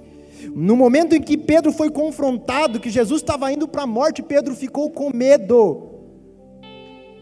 [0.55, 4.55] No momento em que Pedro foi confrontado, que Jesus estava indo para a morte, Pedro
[4.55, 5.89] ficou com medo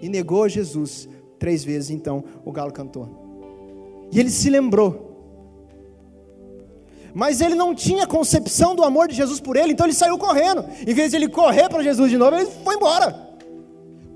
[0.01, 1.09] e negou Jesus.
[1.39, 3.25] Três vezes então o galo cantou.
[4.11, 5.07] E ele se lembrou
[7.14, 10.66] mas ele não tinha concepção do amor de Jesus por ele, então ele saiu correndo.
[10.86, 13.28] Em vez de ele correr para Jesus de novo, ele foi embora.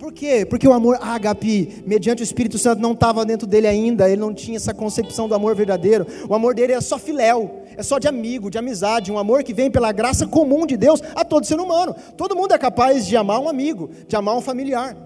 [0.02, 0.44] Por quê?
[0.44, 4.34] Porque o amor ágape, mediante o Espírito Santo, não estava dentro dele ainda, ele não
[4.34, 6.08] tinha essa concepção do amor verdadeiro.
[6.28, 9.54] O amor dele é só filéu, é só de amigo, de amizade, um amor que
[9.54, 11.96] vem pela graça comum de Deus a todo ser humano.
[12.18, 14.98] Todo mundo é capaz de amar um amigo, de amar um familiar.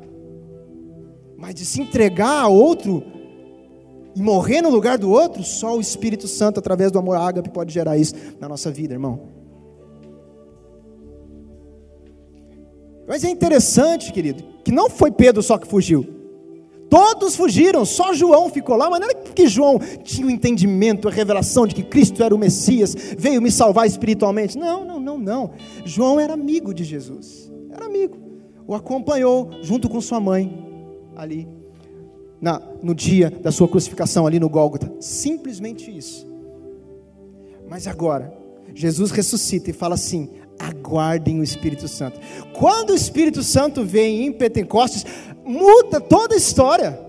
[1.38, 3.04] Mas de se entregar a outro
[4.16, 7.74] e morrer no lugar do outro, só o Espírito Santo, através do amor ágape, pode
[7.74, 9.30] gerar isso na nossa vida, irmão.
[13.08, 16.08] Mas é interessante, querido, que não foi Pedro só que fugiu.
[16.90, 21.12] Todos fugiram, só João ficou lá, mas não era porque João tinha o entendimento, a
[21.12, 24.58] revelação de que Cristo era o Messias, veio me salvar espiritualmente.
[24.58, 25.52] Não, não, não, não.
[25.84, 28.18] João era amigo de Jesus, era amigo.
[28.66, 30.66] O acompanhou junto com sua mãe
[31.16, 31.65] ali
[32.42, 34.92] na, no dia da sua crucificação ali no Gólgota.
[35.00, 36.28] Simplesmente isso.
[37.68, 38.34] Mas agora,
[38.74, 40.30] Jesus ressuscita e fala assim:
[40.60, 42.20] aguardem o Espírito Santo.
[42.54, 45.06] Quando o Espírito Santo vem em Pentecostes,
[45.44, 47.00] muda toda a história.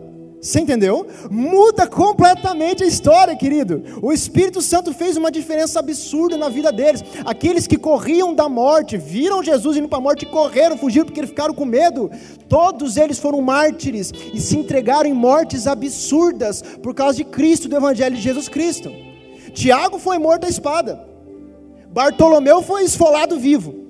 [0.40, 1.06] Você entendeu?
[1.30, 3.82] Muda completamente a história, querido.
[4.02, 7.02] O Espírito Santo fez uma diferença absurda na vida deles.
[7.24, 11.26] Aqueles que corriam da morte, viram Jesus indo para a morte e correram, fugiram porque
[11.26, 12.10] ficaram com medo.
[12.48, 17.76] Todos eles foram mártires e se entregaram em mortes absurdas por causa de Cristo, do
[17.76, 18.92] Evangelho de Jesus Cristo.
[19.52, 21.02] Tiago foi morto à espada.
[21.88, 23.86] Bartolomeu foi esfolado vivo.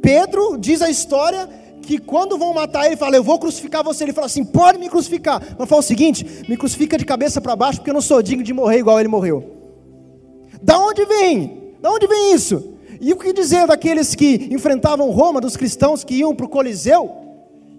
[0.00, 1.48] Pedro, diz a história,
[1.86, 4.04] que quando vão matar ele, fala, eu vou crucificar você.
[4.04, 5.40] Ele fala assim, pode me crucificar.
[5.56, 8.42] Mas fala o seguinte, me crucifica de cabeça para baixo, porque eu não sou digno
[8.42, 9.44] de morrer igual ele morreu.
[10.60, 11.74] Da onde vem?
[11.80, 12.74] Da onde vem isso?
[13.00, 17.10] E o que dizer daqueles que enfrentavam Roma, dos cristãos que iam para o Coliseu,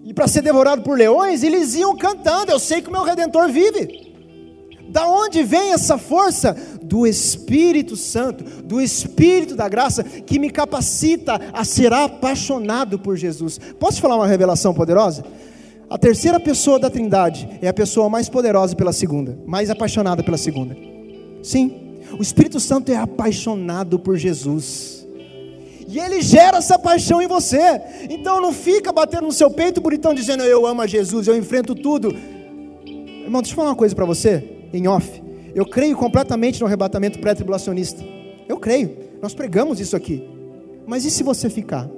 [0.04, 3.50] e para ser devorado por leões, eles iam cantando, eu sei que o meu Redentor
[3.50, 4.07] vive.
[4.88, 6.56] Da onde vem essa força?
[6.82, 13.58] Do Espírito Santo, do Espírito da graça que me capacita a ser apaixonado por Jesus.
[13.78, 15.24] Posso falar uma revelação poderosa?
[15.90, 20.36] A terceira pessoa da Trindade é a pessoa mais poderosa pela segunda, mais apaixonada pela
[20.36, 20.76] segunda.
[21.42, 25.06] Sim, o Espírito Santo é apaixonado por Jesus.
[25.88, 27.80] E ele gera essa paixão em você.
[28.10, 31.74] Então não fica batendo no seu peito bonitão dizendo eu amo a Jesus, eu enfrento
[31.74, 32.14] tudo.
[32.84, 35.22] Irmão, deixa eu falar uma coisa para você, em off.
[35.54, 38.04] Eu creio completamente no arrebatamento pré-tribulacionista.
[38.48, 38.96] Eu creio.
[39.20, 40.22] Nós pregamos isso aqui.
[40.86, 41.88] Mas e se você ficar?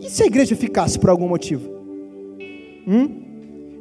[0.00, 1.70] E se a igreja ficasse por algum motivo?
[2.86, 3.22] Hum?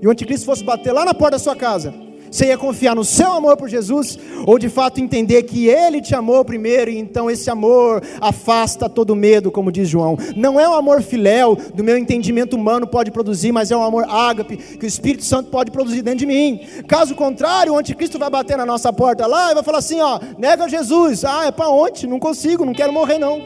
[0.01, 1.93] E o anticristo fosse bater lá na porta da sua casa?
[2.31, 4.17] Você ia confiar no seu amor por Jesus
[4.47, 9.13] ou de fato entender que Ele te amou primeiro e então esse amor afasta todo
[9.13, 10.17] medo, como diz João?
[10.33, 14.05] Não é um amor filéu do meu entendimento humano pode produzir, mas é um amor
[14.07, 16.61] ágape que o Espírito Santo pode produzir dentro de mim.
[16.87, 20.17] Caso contrário, o anticristo vai bater na nossa porta lá e vai falar assim: ó,
[20.37, 21.25] nega Jesus.
[21.25, 22.07] Ah, é para onde?
[22.07, 23.41] Não consigo, não quero morrer não.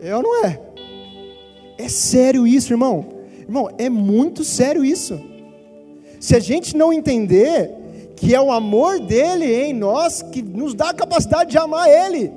[0.00, 0.60] Eu é não é.
[1.78, 3.06] É sério isso, irmão.
[3.40, 5.29] Irmão, é muito sério isso.
[6.20, 10.90] Se a gente não entender que é o amor dele em nós que nos dá
[10.90, 12.30] a capacidade de amar ele,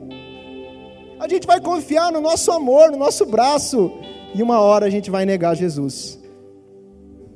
[1.20, 3.92] a gente vai confiar no nosso amor, no nosso braço,
[4.34, 6.18] e uma hora a gente vai negar Jesus.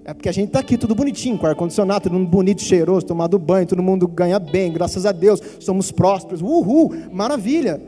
[0.05, 3.37] É porque a gente está aqui tudo bonitinho, com ar-condicionado, todo mundo bonito, cheiroso, tomado
[3.37, 7.81] banho, todo mundo ganha bem, graças a Deus, somos prósperos, uhul, maravilha.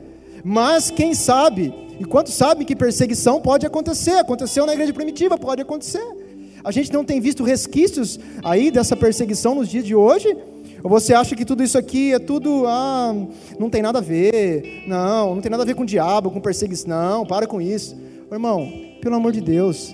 [0.44, 4.18] Mas quem sabe, e quantos sabem que perseguição pode acontecer?
[4.18, 6.19] Aconteceu na igreja primitiva, pode acontecer.
[6.64, 10.36] A gente não tem visto resquícios aí dessa perseguição nos dias de hoje?
[10.84, 13.14] Ou você acha que tudo isso aqui é tudo, ah,
[13.60, 16.40] não tem nada a ver, não, não tem nada a ver com o diabo, com
[16.40, 17.98] perseguição, não, para com isso.
[18.32, 19.94] Irmão, pelo amor de Deus,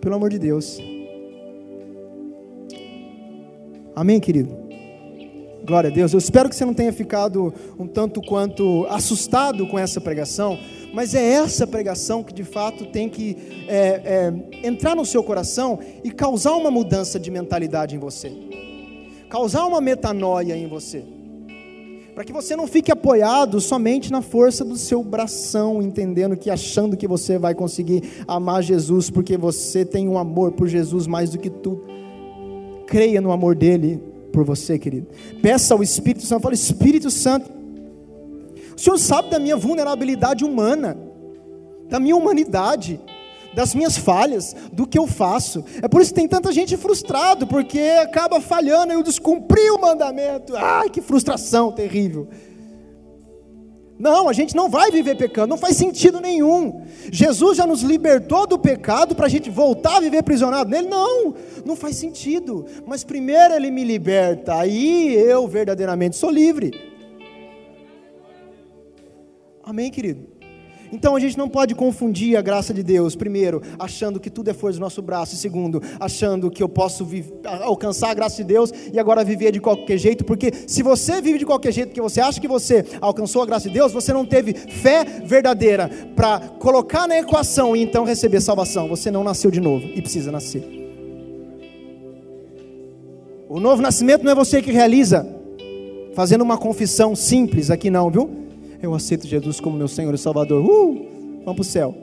[0.00, 0.78] pelo amor de Deus.
[3.94, 4.54] Amém, querido?
[5.64, 6.12] Glória a Deus.
[6.12, 10.58] Eu espero que você não tenha ficado um tanto quanto assustado com essa pregação,
[10.92, 13.36] mas é essa pregação que de fato tem que
[13.68, 14.32] é,
[14.62, 18.32] é, entrar no seu coração e causar uma mudança de mentalidade em você,
[19.28, 21.04] causar uma metanoia em você,
[22.14, 26.96] para que você não fique apoiado somente na força do seu bração, entendendo que achando
[26.96, 31.38] que você vai conseguir amar Jesus porque você tem um amor por Jesus mais do
[31.38, 31.84] que tudo.
[32.86, 34.00] Creia no amor dele
[34.32, 35.08] por você, querido.
[35.42, 37.50] Peça ao Espírito Santo, fala: Espírito Santo,
[38.76, 40.96] o Senhor sabe da minha vulnerabilidade humana,
[41.88, 43.00] da minha humanidade,
[43.54, 45.64] das minhas falhas, do que eu faço.
[45.80, 50.54] É por isso que tem tanta gente frustrado, porque acaba falhando eu descumpri o mandamento.
[50.54, 52.28] Ai, que frustração terrível.
[53.98, 56.82] Não, a gente não vai viver pecando, não faz sentido nenhum.
[57.10, 60.86] Jesus já nos libertou do pecado para a gente voltar a viver prisionado nele?
[60.86, 62.66] Não, não faz sentido.
[62.86, 66.95] Mas primeiro ele me liberta, aí eu verdadeiramente sou livre.
[69.66, 70.28] Amém, querido?
[70.92, 74.54] Então a gente não pode confundir a graça de Deus, primeiro, achando que tudo é
[74.54, 77.04] força do nosso braço, e segundo, achando que eu posso
[77.62, 81.40] alcançar a graça de Deus e agora viver de qualquer jeito, porque se você vive
[81.40, 84.24] de qualquer jeito, que você acha que você alcançou a graça de Deus, você não
[84.24, 88.86] teve fé verdadeira para colocar na equação e então receber salvação.
[88.86, 90.62] Você não nasceu de novo e precisa nascer.
[93.48, 95.26] O novo nascimento não é você que realiza,
[96.14, 98.45] fazendo uma confissão simples aqui, não, viu?
[98.82, 100.64] Eu aceito Jesus como meu Senhor e Salvador.
[100.64, 101.94] Uh, vamos para o céu.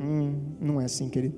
[0.00, 1.34] Hum, não é assim, querido.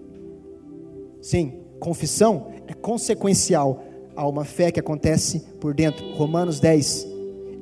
[1.21, 3.83] Sim, confissão é consequencial
[4.17, 6.05] a uma fé que acontece por dentro.
[6.15, 7.07] Romanos 10.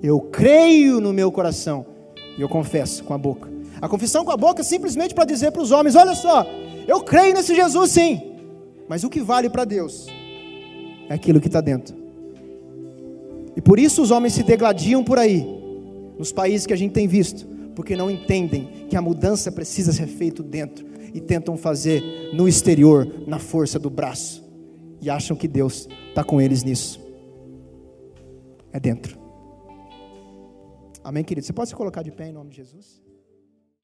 [0.03, 1.87] Eu creio no meu coração
[2.37, 3.49] e eu confesso com a boca.
[3.81, 6.47] A confissão com a boca é simplesmente para dizer para os homens: olha só,
[6.87, 8.21] eu creio nesse Jesus sim,
[8.89, 10.07] mas o que vale para Deus
[11.09, 11.97] é aquilo que está dentro.
[13.57, 15.62] E por isso os homens se degladiam por aí,
[16.23, 17.45] nos países que a gente tem visto,
[17.75, 23.25] porque não entendem que a mudança precisa ser feita dentro e tentam fazer no exterior,
[23.27, 24.41] na força do braço,
[25.01, 27.01] e acham que Deus está com eles nisso.
[28.73, 29.19] É dentro.
[31.03, 31.45] Amém, querido?
[31.45, 33.03] Você pode se colocar de pé em nome de Jesus?